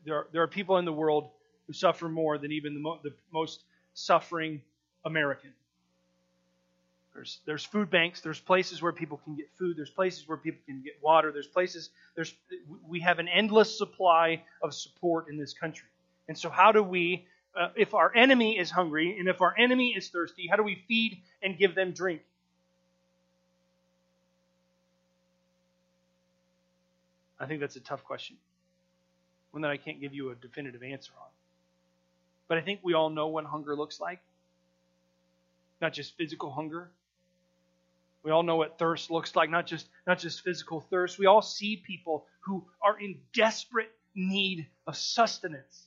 There 0.06 0.15
are, 0.15 0.28
there 0.32 0.42
are 0.44 0.48
people 0.48 0.78
in 0.78 0.86
the 0.86 0.94
world 0.94 1.30
who 1.68 1.74
suffer 1.74 2.08
more 2.08 2.38
than 2.38 2.52
even 2.52 2.74
the, 2.74 2.80
mo- 2.80 3.00
the 3.04 3.13
most 3.32 3.63
suffering 3.94 4.62
American. 5.06 5.52
There's, 7.13 7.39
there's 7.46 7.65
food 7.65 7.89
banks. 7.89 8.22
There's 8.22 8.39
places 8.39 8.82
where 8.82 8.94
people 8.94 9.20
can 9.26 9.36
get 9.36 9.50
food. 9.58 9.76
There's 9.78 9.89
places 9.89 10.28
where 10.28 10.38
people 10.38 10.62
can 10.65 10.82
get 10.82 10.94
water. 11.02 11.32
There's 11.32 11.48
places. 11.48 11.89
There's 12.15 12.34
we 12.88 13.02
have 13.02 13.20
an 13.20 13.28
endless 13.28 13.78
supply 13.78 14.42
of 14.63 14.74
support 14.74 15.28
in 15.30 15.38
this 15.38 15.54
country. 15.54 15.89
And 16.30 16.38
so, 16.38 16.50
how 16.50 16.72
do 16.72 16.82
we, 16.82 17.26
uh, 17.60 17.70
if 17.76 17.94
our 17.94 18.15
enemy 18.15 18.58
is 18.58 18.72
hungry 18.72 19.18
and 19.20 19.28
if 19.28 19.42
our 19.42 19.54
enemy 19.58 19.96
is 19.98 20.08
thirsty, 20.10 20.48
how 20.48 20.56
do 20.56 20.63
we 20.63 20.84
feed 20.88 21.22
and 21.42 21.58
give 21.58 21.76
them 21.76 21.92
drink? 21.92 22.22
I 27.39 27.45
think 27.45 27.62
that's 27.62 27.75
a 27.75 27.82
tough 27.82 28.04
question. 28.04 28.38
One 29.52 29.62
that 29.62 29.71
I 29.71 29.78
can't 29.78 29.99
give 30.02 30.13
you 30.13 30.32
a 30.32 30.36
definitive 30.36 30.84
answer 30.84 31.13
on. 31.19 31.30
But 32.47 32.58
I 32.58 32.62
think 32.62 32.82
we 32.84 32.93
all 32.93 33.10
know 33.10 33.28
what 33.28 33.45
hunger 33.45 33.75
looks 33.75 33.99
like. 33.99 34.19
Not 35.82 35.93
just 35.93 36.17
physical 36.17 36.52
hunger. 36.52 36.89
We 38.23 38.32
all 38.32 38.43
know 38.43 38.58
what 38.58 38.78
thirst 38.78 39.10
looks 39.10 39.36
like, 39.36 39.49
not 39.49 39.65
just, 39.65 39.88
not 40.06 40.19
just 40.19 40.43
physical 40.43 40.82
thirst. 40.82 41.17
We 41.17 41.25
all 41.25 41.41
see 41.41 41.78
people 41.78 42.25
who 42.41 42.65
are 42.82 42.99
in 42.99 43.19
desperate 43.34 43.91
need 44.13 44.67
of 44.86 44.97
sustenance 44.97 45.86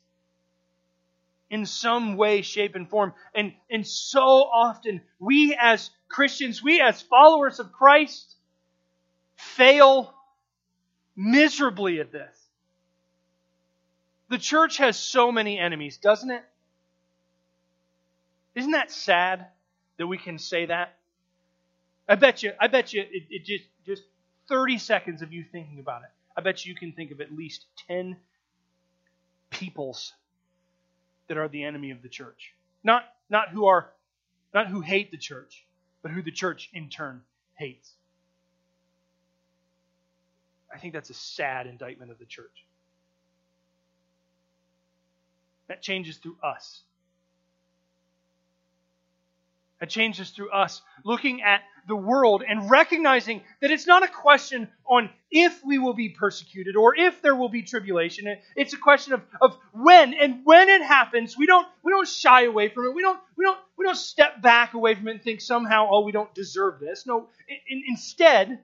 in 1.51 1.67
some 1.67 2.17
way, 2.17 2.41
shape, 2.41 2.75
and 2.75 2.89
form. 2.89 3.13
And, 3.35 3.53
and 3.71 3.87
so 3.87 4.21
often, 4.21 5.03
we 5.19 5.55
as 5.61 5.91
Christians, 6.09 6.63
we 6.63 6.81
as 6.81 7.03
followers 7.03 7.61
of 7.61 7.73
Christ, 7.73 8.35
fail 9.37 10.15
miserably 11.17 12.01
at 12.01 12.13
this. 12.13 12.37
The 14.29 14.39
church 14.39 14.79
has 14.79 14.99
so 14.99 15.31
many 15.31 15.59
enemies, 15.59 15.99
doesn't 15.99 16.31
it? 16.31 16.43
Isn't 18.55 18.73
that 18.73 18.91
sad 18.91 19.47
that 19.99 20.07
we 20.07 20.19
can 20.19 20.39
say 20.39 20.67
that? 20.67 20.97
I 22.09 22.17
bet 22.17 22.43
you, 22.43 22.53
I 22.61 22.67
bet 22.67 22.93
you, 22.93 23.03
it, 23.03 23.25
it 23.31 23.45
just, 23.45 23.65
just 23.87 24.03
30 24.49 24.79
seconds 24.79 25.23
of 25.23 25.33
you 25.33 25.45
thinking 25.45 25.79
about 25.79 26.03
it. 26.03 26.11
I 26.37 26.41
bet 26.41 26.65
you 26.65 26.75
can 26.75 26.93
think 26.93 27.11
of 27.11 27.21
at 27.21 27.33
least 27.33 27.67
10 27.89 28.17
peoples 29.51 30.13
that 31.29 31.37
are 31.37 31.49
the 31.49 31.65
enemy 31.65 31.91
of 31.91 32.03
the 32.03 32.09
church. 32.09 32.55
Not, 32.83 33.05
not 33.31 33.51
who 33.51 33.67
are, 33.67 33.91
not 34.53 34.67
who 34.67 34.81
hate 34.81 35.11
the 35.11 35.19
church, 35.19 35.65
but 36.03 36.11
who 36.11 36.23
the 36.23 36.33
church 36.33 36.71
in 36.73 36.89
turn 36.89 37.23
hates. 37.55 37.93
I 40.73 40.79
think 40.79 40.95
that's 40.95 41.11
a 41.11 41.15
sad 41.15 41.67
indictment 41.67 42.11
of 42.11 42.19
the 42.19 42.25
church. 42.25 42.67
That 45.69 45.83
changes 45.83 46.17
through 46.17 46.37
us. 46.43 46.83
That 49.81 49.89
changes 49.89 50.31
through 50.31 50.51
us 50.51 50.81
looking 51.05 51.43
at 51.43 51.63
the 51.89 51.97
world 51.97 52.45
and 52.49 52.71
recognizing 52.71 53.43
that 53.61 53.73
it's 53.73 53.87
not 53.87 54.05
a 54.05 54.09
question 54.09 54.69
on 54.87 55.11
if 55.31 55.65
we 55.65 55.79
will 55.79 55.95
be 55.95 56.09
persecuted 56.09 56.77
or 56.77 56.97
if 56.97 57.21
there 57.21 57.35
will 57.35 57.49
be 57.49 57.63
tribulation. 57.63 58.37
It's 58.55 58.75
a 58.75 58.79
question 58.79 59.13
of, 59.15 59.23
of 59.41 59.57
when. 59.73 60.15
And 60.15 60.43
when 60.45 60.69
it 60.69 60.83
happens, 60.83 61.37
we 61.37 61.47
don't 61.47 61.67
we 61.83 61.91
don't 61.91 62.07
shy 62.07 62.45
away 62.45 62.69
from 62.69 62.87
it. 62.87 62.95
We 62.95 63.03
don't 63.03 63.19
we 63.37 63.45
don't 63.45 63.59
we 63.77 63.85
don't 63.85 63.97
step 63.97 64.41
back 64.41 64.75
away 64.75 64.95
from 64.95 65.09
it 65.09 65.13
and 65.13 65.23
think 65.23 65.41
somehow, 65.41 65.89
oh, 65.91 66.03
we 66.03 66.13
don't 66.13 66.33
deserve 66.33 66.79
this. 66.79 67.05
No, 67.05 67.29
in, 67.69 67.83
instead, 67.89 68.61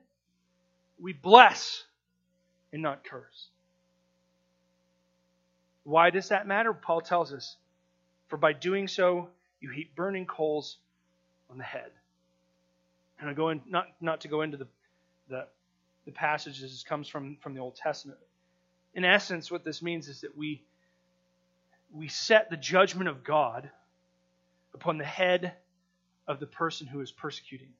we 1.00 1.12
bless 1.12 1.82
and 2.72 2.82
not 2.82 3.04
curse. 3.04 3.48
Why 5.84 6.10
does 6.10 6.28
that 6.28 6.46
matter? 6.46 6.72
Paul 6.74 7.00
tells 7.00 7.32
us, 7.32 7.56
For 8.28 8.36
by 8.36 8.52
doing 8.52 8.88
so, 8.88 9.28
you 9.60 9.70
heap 9.70 9.94
burning 9.96 10.26
coals 10.26 10.76
on 11.50 11.58
the 11.58 11.64
head. 11.64 11.90
And 13.20 13.28
I 13.28 13.32
go 13.32 13.48
in, 13.48 13.62
not, 13.66 13.86
not 14.00 14.20
to 14.20 14.28
go 14.28 14.42
into 14.42 14.56
the, 14.56 14.66
the, 15.28 15.46
the 16.04 16.12
passages, 16.12 16.84
comes 16.86 17.08
from, 17.08 17.36
from 17.40 17.54
the 17.54 17.60
Old 17.60 17.74
Testament. 17.74 18.18
In 18.94 19.04
essence, 19.04 19.50
what 19.50 19.64
this 19.64 19.82
means 19.82 20.08
is 20.08 20.20
that 20.20 20.36
we, 20.36 20.62
we 21.92 22.08
set 22.08 22.50
the 22.50 22.56
judgment 22.56 23.08
of 23.08 23.24
God 23.24 23.70
upon 24.74 24.98
the 24.98 25.04
head 25.04 25.54
of 26.26 26.38
the 26.38 26.46
person 26.46 26.86
who 26.86 27.00
is 27.00 27.10
persecuting 27.10 27.72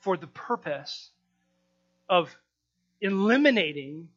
for 0.00 0.16
the 0.16 0.26
purpose 0.26 1.10
of 2.08 2.36
eliminating 3.02 4.08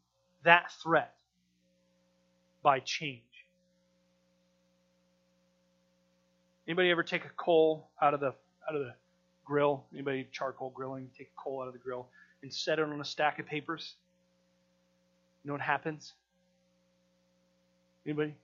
that 0.44 0.72
threat 0.82 1.14
by 2.62 2.80
change. 2.80 3.22
Anybody 6.68 6.92
ever 6.92 7.04
take 7.04 7.26
a 7.26 7.30
coal 7.36 7.90
out 8.02 8.14
of 8.14 8.20
the 8.20 8.34
out 8.68 8.76
of 8.76 8.82
the 8.82 8.94
grill? 9.44 9.84
Anybody 9.94 10.28
charcoal 10.32 10.70
grilling? 10.70 11.10
Take 11.18 11.32
a 11.38 11.42
coal 11.42 11.62
out 11.62 11.68
of 11.68 11.74
the 11.74 11.80
grill 11.80 12.08
and 12.42 12.54
set 12.54 12.80
it 12.80 12.84
on 12.84 13.02
a 13.02 13.06
stack 13.06 13.40
of 13.40 13.46
papers. 13.46 13.96
You 15.44 15.50
know 15.50 15.54
what 15.56 15.62
happens? 15.62 16.14
Anybody? 18.06 18.36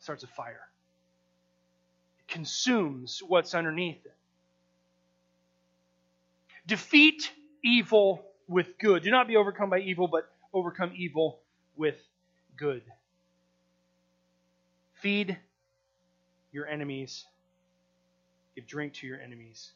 Starts 0.00 0.22
a 0.22 0.28
fire. 0.28 0.68
It 2.20 2.32
consumes 2.32 3.22
what's 3.26 3.54
underneath 3.54 4.04
it. 4.04 4.14
Defeat 6.66 7.32
evil 7.64 8.27
with 8.48 8.78
good. 8.78 9.02
Do 9.02 9.10
not 9.10 9.28
be 9.28 9.36
overcome 9.36 9.70
by 9.70 9.80
evil, 9.80 10.08
but 10.08 10.30
overcome 10.52 10.92
evil 10.96 11.40
with 11.76 11.96
good. 12.56 12.82
Feed 14.94 15.36
your 16.52 16.66
enemies. 16.66 17.24
Give 18.56 18.66
drink 18.66 18.94
to 18.94 19.06
your 19.06 19.20
enemies. 19.20 19.70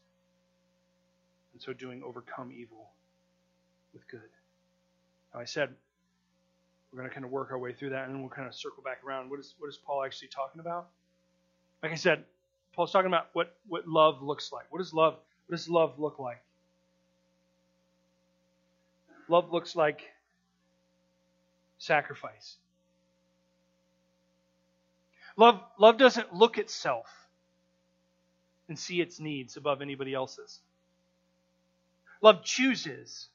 And 1.52 1.62
so 1.62 1.72
doing, 1.72 2.02
overcome 2.02 2.50
evil 2.52 2.90
with 3.92 4.08
good. 4.08 4.20
Now, 5.32 5.40
I 5.40 5.44
said 5.44 5.68
we're 6.92 6.98
going 6.98 7.08
to 7.08 7.14
kind 7.14 7.24
of 7.24 7.30
work 7.30 7.50
our 7.50 7.58
way 7.58 7.72
through 7.72 7.90
that 7.90 8.06
and 8.06 8.14
then 8.14 8.20
we'll 8.20 8.30
kind 8.30 8.46
of 8.46 8.54
circle 8.54 8.82
back 8.82 8.98
around. 9.06 9.30
What 9.30 9.40
is, 9.40 9.54
what 9.58 9.68
is 9.68 9.78
Paul 9.78 10.04
actually 10.04 10.28
talking 10.28 10.60
about? 10.60 10.88
Like 11.82 11.92
I 11.92 11.96
said, 11.96 12.24
Paul's 12.74 12.92
talking 12.92 13.06
about 13.06 13.28
what, 13.32 13.56
what 13.68 13.86
love 13.86 14.22
looks 14.22 14.52
like. 14.52 14.66
What 14.70 14.78
does 14.78 14.92
love, 14.92 15.14
what 15.46 15.56
does 15.56 15.68
love 15.68 15.98
look 15.98 16.18
like? 16.18 16.42
Love 19.28 19.52
looks 19.52 19.76
like 19.76 20.02
sacrifice. 21.78 22.56
Love, 25.36 25.60
love 25.78 25.98
doesn't 25.98 26.34
look 26.34 26.58
itself 26.58 27.06
and 28.68 28.78
see 28.78 29.00
its 29.00 29.18
needs 29.18 29.56
above 29.56 29.82
anybody 29.82 30.14
else's. 30.14 30.60
Love 32.20 32.44
chooses 32.44 33.28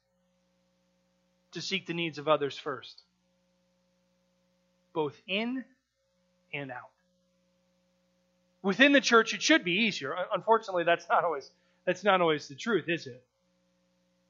to 1.51 1.61
seek 1.61 1.85
the 1.87 1.93
needs 1.93 2.17
of 2.17 2.27
others 2.27 2.57
first, 2.57 3.01
both 4.93 5.19
in 5.27 5.63
and 6.53 6.71
out. 6.71 6.91
Within 8.61 8.91
the 8.91 9.01
church, 9.01 9.33
it 9.33 9.41
should 9.41 9.63
be 9.63 9.83
easier. 9.83 10.15
Unfortunately, 10.33 10.83
that's 10.83 11.07
not 11.09 11.23
always 11.23 11.51
that's 11.85 12.03
not 12.03 12.21
always 12.21 12.47
the 12.47 12.55
truth, 12.55 12.89
is 12.89 13.07
it? 13.07 13.23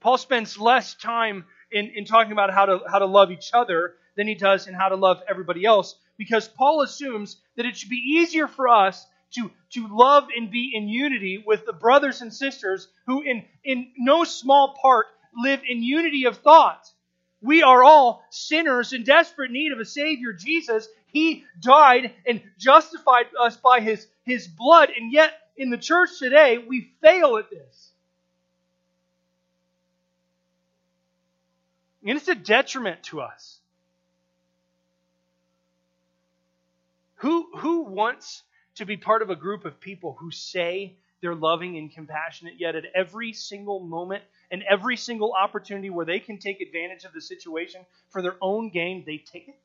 Paul 0.07 0.17
spends 0.17 0.57
less 0.57 0.93
time 0.93 1.43
in, 1.69 1.87
in 1.87 2.05
talking 2.05 2.31
about 2.31 2.53
how 2.53 2.65
to 2.65 2.79
how 2.89 2.99
to 2.99 3.05
love 3.05 3.29
each 3.29 3.49
other 3.53 3.95
than 4.15 4.25
he 4.25 4.35
does 4.35 4.65
in 4.65 4.73
how 4.73 4.87
to 4.87 4.95
love 4.95 5.21
everybody 5.27 5.65
else 5.65 5.95
because 6.17 6.47
Paul 6.47 6.81
assumes 6.81 7.35
that 7.57 7.65
it 7.65 7.75
should 7.75 7.89
be 7.89 7.97
easier 8.15 8.47
for 8.47 8.69
us 8.69 9.05
to, 9.31 9.51
to 9.71 9.87
love 9.89 10.29
and 10.33 10.49
be 10.49 10.71
in 10.73 10.87
unity 10.87 11.43
with 11.45 11.65
the 11.65 11.73
brothers 11.73 12.21
and 12.21 12.33
sisters 12.33 12.87
who, 13.05 13.21
in, 13.21 13.43
in 13.65 13.91
no 13.97 14.23
small 14.23 14.77
part, 14.81 15.07
live 15.35 15.59
in 15.67 15.83
unity 15.83 16.23
of 16.23 16.37
thought. 16.37 16.89
We 17.41 17.61
are 17.63 17.83
all 17.83 18.23
sinners 18.29 18.93
in 18.93 19.03
desperate 19.03 19.51
need 19.51 19.73
of 19.73 19.79
a 19.81 19.85
Savior, 19.85 20.31
Jesus. 20.31 20.87
He 21.07 21.43
died 21.59 22.13
and 22.25 22.41
justified 22.57 23.25
us 23.37 23.57
by 23.57 23.81
his, 23.81 24.07
his 24.23 24.47
blood, 24.47 24.89
and 24.89 25.11
yet 25.11 25.33
in 25.57 25.69
the 25.69 25.77
church 25.77 26.11
today, 26.17 26.59
we 26.59 26.93
fail 27.01 27.35
at 27.35 27.49
this. 27.49 27.91
And 32.07 32.17
it's 32.17 32.29
a 32.29 32.35
detriment 32.35 33.03
to 33.03 33.19
us. 33.19 33.59
Who, 37.15 37.49
who 37.57 37.81
wants 37.81 38.43
to 38.75 38.85
be 38.85 38.95
part 38.95 39.21
of 39.21 39.29
a 39.29 39.35
group 39.35 39.65
of 39.65 39.81
people 39.81 40.15
who 40.17 40.31
say 40.31 40.95
they're 41.19 41.35
loving 41.35 41.77
and 41.77 41.91
compassionate, 41.91 42.53
yet 42.59 42.75
at 42.75 42.85
every 42.95 43.33
single 43.33 43.81
moment 43.81 44.23
and 44.49 44.63
every 44.69 44.95
single 44.95 45.33
opportunity 45.33 45.89
where 45.89 46.05
they 46.05 46.19
can 46.19 46.37
take 46.37 46.61
advantage 46.61 47.03
of 47.03 47.11
the 47.11 47.19
situation 47.19 47.81
for 48.09 48.21
their 48.21 48.35
own 48.39 48.69
gain, 48.69 49.03
they 49.05 49.17
take 49.17 49.49
it? 49.49 49.59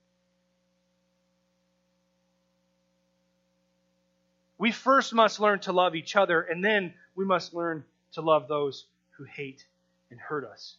We 4.59 4.73
first 4.73 5.15
must 5.15 5.39
learn 5.39 5.61
to 5.61 5.73
love 5.73 5.95
each 5.95 6.17
other, 6.17 6.41
and 6.41 6.65
then 6.65 6.95
we 7.15 7.25
must 7.25 7.55
learn 7.55 7.85
to 8.15 8.21
love 8.21 8.49
those 8.49 8.87
who 9.13 9.25
hate 9.25 9.65
and 10.11 10.19
hurt 10.19 10.45
us. 10.45 10.77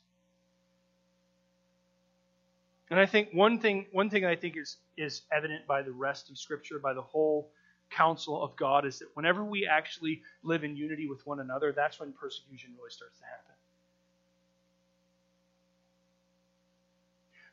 And 2.89 2.99
I 2.99 3.05
think 3.05 3.29
one 3.33 3.59
thing 3.59 3.87
one 3.91 4.09
thing 4.09 4.25
I 4.25 4.35
think 4.35 4.57
is 4.57 4.77
is 4.97 5.23
evident 5.31 5.65
by 5.65 5.81
the 5.81 5.91
rest 5.91 6.29
of 6.29 6.37
Scripture, 6.37 6.79
by 6.79 6.93
the 6.93 7.01
whole 7.01 7.49
counsel 7.89 8.41
of 8.43 8.55
God, 8.55 8.85
is 8.85 8.99
that 8.99 9.07
whenever 9.15 9.43
we 9.43 9.67
actually 9.67 10.21
live 10.43 10.63
in 10.63 10.75
unity 10.75 11.07
with 11.07 11.25
one 11.25 11.39
another, 11.39 11.71
that's 11.71 11.99
when 11.99 12.11
persecution 12.11 12.71
really 12.77 12.91
starts 12.91 13.19
to 13.19 13.25
happen. 13.25 13.53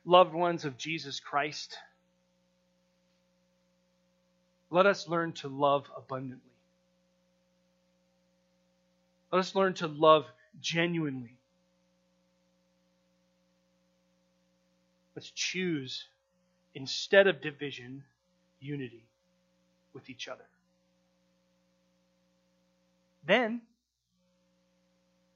Loved 0.03 0.33
ones 0.33 0.65
of 0.65 0.77
Jesus 0.77 1.19
Christ, 1.19 1.77
let 4.71 4.85
us 4.85 5.07
learn 5.07 5.31
to 5.33 5.47
love 5.47 5.89
abundantly. 5.95 6.51
Let 9.31 9.39
us 9.39 9.55
learn 9.55 9.75
to 9.75 9.87
love 9.87 10.25
genuinely. 10.59 11.37
Let's 15.15 15.31
choose, 15.31 16.05
instead 16.73 17.27
of 17.27 17.41
division, 17.41 18.03
unity 18.59 19.03
with 19.93 20.09
each 20.09 20.27
other. 20.27 20.45
Then, 23.25 23.61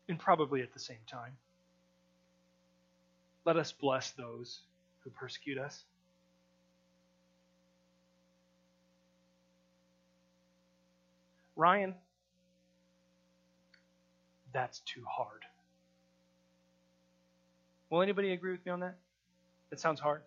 and 0.07 0.19
probably 0.19 0.61
at 0.61 0.73
the 0.73 0.79
same 0.79 1.03
time. 1.07 1.33
Let 3.43 3.57
us 3.57 3.71
bless 3.71 4.11
those 4.11 4.61
who 5.03 5.09
persecute 5.11 5.57
us. 5.57 5.83
Ryan, 11.55 11.95
that's 14.51 14.79
too 14.79 15.03
hard. 15.07 15.43
Will 17.89 18.01
anybody 18.01 18.33
agree 18.33 18.51
with 18.51 18.65
me 18.65 18.71
on 18.71 18.79
that? 18.81 18.97
That 19.75 19.81
sounds 19.81 19.99
hard. 19.99 20.21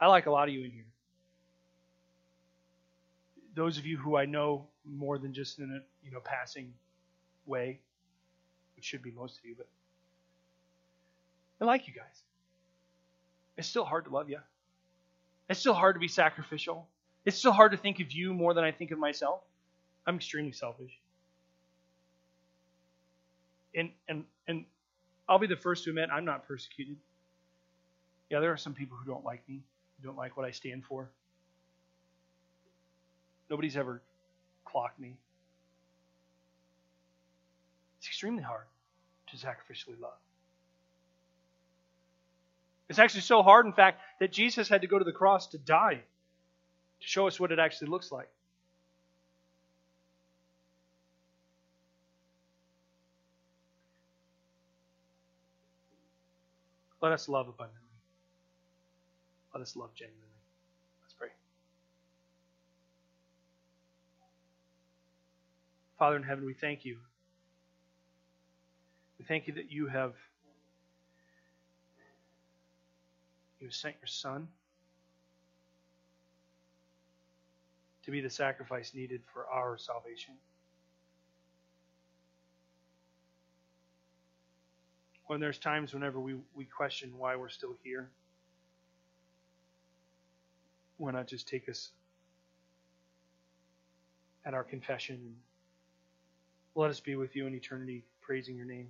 I 0.00 0.08
like 0.08 0.26
a 0.26 0.30
lot 0.32 0.48
of 0.48 0.54
you 0.54 0.64
in 0.64 0.72
here. 0.72 0.86
Those 3.54 3.78
of 3.78 3.86
you 3.86 3.96
who 3.96 4.16
I 4.16 4.24
know 4.24 4.66
more 4.84 5.18
than 5.18 5.32
just 5.32 5.60
in 5.60 5.70
a 5.70 5.78
you 6.04 6.10
know 6.10 6.18
passing 6.18 6.74
way, 7.46 7.78
which 8.74 8.84
should 8.84 9.04
be 9.04 9.12
most 9.12 9.38
of 9.38 9.44
you, 9.44 9.54
but 9.56 9.68
I 11.60 11.64
like 11.64 11.86
you 11.86 11.94
guys. 11.94 12.24
It's 13.56 13.68
still 13.68 13.84
hard 13.84 14.06
to 14.06 14.10
love 14.10 14.28
you. 14.28 14.40
It's 15.48 15.60
still 15.60 15.74
hard 15.74 15.94
to 15.94 16.00
be 16.00 16.08
sacrificial. 16.08 16.88
It's 17.24 17.38
still 17.38 17.52
hard 17.52 17.70
to 17.70 17.78
think 17.78 18.00
of 18.00 18.10
you 18.10 18.34
more 18.34 18.52
than 18.52 18.64
I 18.64 18.72
think 18.72 18.90
of 18.90 18.98
myself. 18.98 19.42
I'm 20.08 20.16
extremely 20.16 20.50
selfish. 20.50 20.98
And 23.76 23.90
and 24.08 24.24
and 24.48 24.64
I'll 25.28 25.38
be 25.38 25.46
the 25.46 25.54
first 25.54 25.84
to 25.84 25.90
admit 25.90 26.08
I'm 26.12 26.24
not 26.24 26.48
persecuted. 26.48 26.96
Yeah, 28.30 28.40
there 28.40 28.52
are 28.52 28.56
some 28.56 28.74
people 28.74 28.96
who 28.96 29.04
don't 29.06 29.24
like 29.24 29.48
me, 29.48 29.60
who 30.00 30.06
don't 30.08 30.16
like 30.16 30.36
what 30.36 30.46
I 30.46 30.50
stand 30.50 30.84
for. 30.84 31.08
Nobody's 33.50 33.76
ever 33.76 34.00
clocked 34.64 34.98
me. 34.98 35.14
It's 37.98 38.08
extremely 38.08 38.42
hard 38.42 38.64
to 39.30 39.36
sacrificially 39.36 40.00
love. 40.00 40.18
It's 42.88 42.98
actually 42.98 43.22
so 43.22 43.42
hard, 43.42 43.66
in 43.66 43.72
fact, 43.72 44.00
that 44.20 44.30
Jesus 44.30 44.68
had 44.68 44.82
to 44.82 44.86
go 44.86 44.98
to 44.98 45.04
the 45.04 45.12
cross 45.12 45.46
to 45.48 45.58
die 45.58 46.00
to 47.00 47.06
show 47.06 47.26
us 47.26 47.40
what 47.40 47.50
it 47.50 47.58
actually 47.58 47.88
looks 47.88 48.12
like. 48.12 48.28
Let 57.00 57.12
us 57.12 57.28
love 57.28 57.48
abundantly. 57.48 57.93
Let 59.54 59.62
us 59.62 59.76
love 59.76 59.94
genuinely. 59.94 60.26
Let's 61.02 61.14
pray. 61.14 61.28
Father 65.96 66.16
in 66.16 66.24
heaven, 66.24 66.44
we 66.44 66.54
thank 66.54 66.84
you. 66.84 66.96
We 69.18 69.24
thank 69.24 69.46
you 69.46 69.54
that 69.54 69.70
you 69.70 69.86
have 69.86 70.14
you 73.60 73.68
have 73.68 73.74
sent 73.74 73.94
your 74.00 74.08
son 74.08 74.48
to 78.04 78.10
be 78.10 78.20
the 78.20 78.28
sacrifice 78.28 78.92
needed 78.92 79.22
for 79.32 79.46
our 79.46 79.78
salvation. 79.78 80.34
When 85.26 85.40
there's 85.40 85.58
times 85.58 85.94
whenever 85.94 86.20
we, 86.20 86.34
we 86.54 86.66
question 86.66 87.12
why 87.16 87.36
we're 87.36 87.48
still 87.48 87.76
here, 87.82 88.10
why 90.96 91.10
not 91.10 91.26
just 91.26 91.48
take 91.48 91.68
us 91.68 91.90
at 94.44 94.54
our 94.54 94.64
confession 94.64 95.16
and 95.16 95.34
let 96.74 96.90
us 96.90 97.00
be 97.00 97.16
with 97.16 97.34
you 97.36 97.46
in 97.46 97.54
eternity, 97.54 98.04
praising 98.20 98.56
your 98.56 98.66
name. 98.66 98.88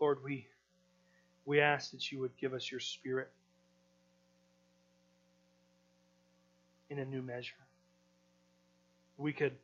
Lord, 0.00 0.22
we 0.22 0.46
we 1.46 1.60
ask 1.60 1.92
that 1.92 2.10
you 2.10 2.18
would 2.20 2.36
give 2.36 2.52
us 2.52 2.70
your 2.70 2.80
spirit 2.80 3.30
in 6.90 6.98
a 6.98 7.04
new 7.04 7.22
measure. 7.22 7.54
We 9.16 9.32
could 9.32 9.54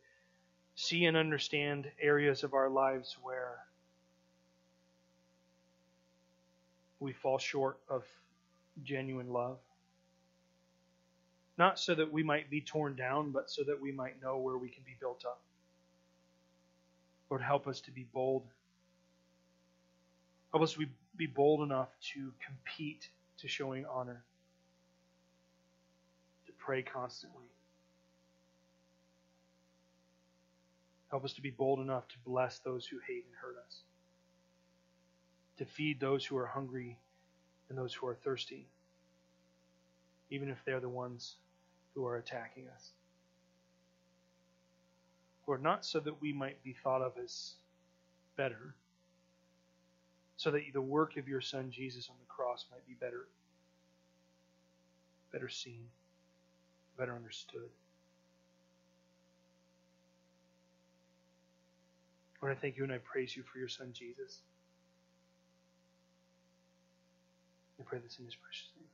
see 0.74 1.04
and 1.04 1.16
understand 1.16 1.90
areas 2.00 2.44
of 2.44 2.54
our 2.54 2.70
lives 2.70 3.16
where 3.22 3.58
we 7.02 7.12
fall 7.12 7.38
short 7.38 7.78
of 7.88 8.04
genuine 8.82 9.32
love. 9.32 9.58
Not 11.58 11.78
so 11.78 11.94
that 11.94 12.10
we 12.10 12.22
might 12.22 12.50
be 12.50 12.60
torn 12.60 12.96
down, 12.96 13.30
but 13.30 13.50
so 13.50 13.62
that 13.64 13.80
we 13.80 13.92
might 13.92 14.22
know 14.22 14.38
where 14.38 14.56
we 14.56 14.68
can 14.68 14.82
be 14.84 14.96
built 14.98 15.24
up. 15.26 15.40
Lord, 17.28 17.42
help 17.42 17.66
us 17.66 17.80
to 17.82 17.90
be 17.90 18.06
bold. 18.12 18.44
Help 20.52 20.62
us 20.62 20.76
be 21.16 21.26
bold 21.26 21.62
enough 21.62 21.88
to 22.14 22.32
compete 22.44 23.08
to 23.38 23.48
showing 23.48 23.84
honor, 23.86 24.22
to 26.46 26.52
pray 26.58 26.82
constantly. 26.82 27.44
Help 31.10 31.24
us 31.24 31.32
to 31.34 31.42
be 31.42 31.50
bold 31.50 31.80
enough 31.80 32.08
to 32.08 32.14
bless 32.24 32.58
those 32.60 32.86
who 32.86 32.98
hate 33.06 33.24
and 33.26 33.34
hurt 33.40 33.56
us, 33.66 33.80
to 35.62 35.68
feed 35.68 36.00
those 36.00 36.24
who 36.24 36.36
are 36.36 36.46
hungry 36.46 36.98
and 37.68 37.78
those 37.78 37.94
who 37.94 38.04
are 38.08 38.16
thirsty, 38.16 38.66
even 40.28 40.48
if 40.48 40.58
they're 40.64 40.80
the 40.80 40.88
ones 40.88 41.36
who 41.94 42.04
are 42.04 42.16
attacking 42.16 42.66
us. 42.74 42.90
Lord, 45.46 45.62
not 45.62 45.84
so 45.84 46.00
that 46.00 46.20
we 46.20 46.32
might 46.32 46.60
be 46.64 46.72
thought 46.72 47.00
of 47.00 47.12
as 47.22 47.52
better 48.36 48.74
so 50.36 50.50
that 50.50 50.62
the 50.72 50.80
work 50.80 51.16
of 51.16 51.28
your 51.28 51.40
son 51.40 51.70
Jesus 51.70 52.08
on 52.08 52.16
the 52.18 52.26
cross 52.26 52.66
might 52.72 52.84
be 52.88 52.94
better 52.94 53.28
better 55.32 55.48
seen, 55.48 55.84
better 56.98 57.14
understood. 57.14 57.70
Lord, 62.42 62.54
I 62.54 62.60
thank 62.60 62.76
you 62.76 62.82
and 62.82 62.92
I 62.92 62.98
praise 62.98 63.36
you 63.36 63.44
for 63.44 63.58
your 63.58 63.68
son 63.68 63.92
Jesus. 63.94 64.40
I 67.82 67.84
pray 67.84 68.00
this 68.00 68.18
in 68.20 68.26
his 68.26 68.36
precious 68.36 68.70
name. 68.78 68.91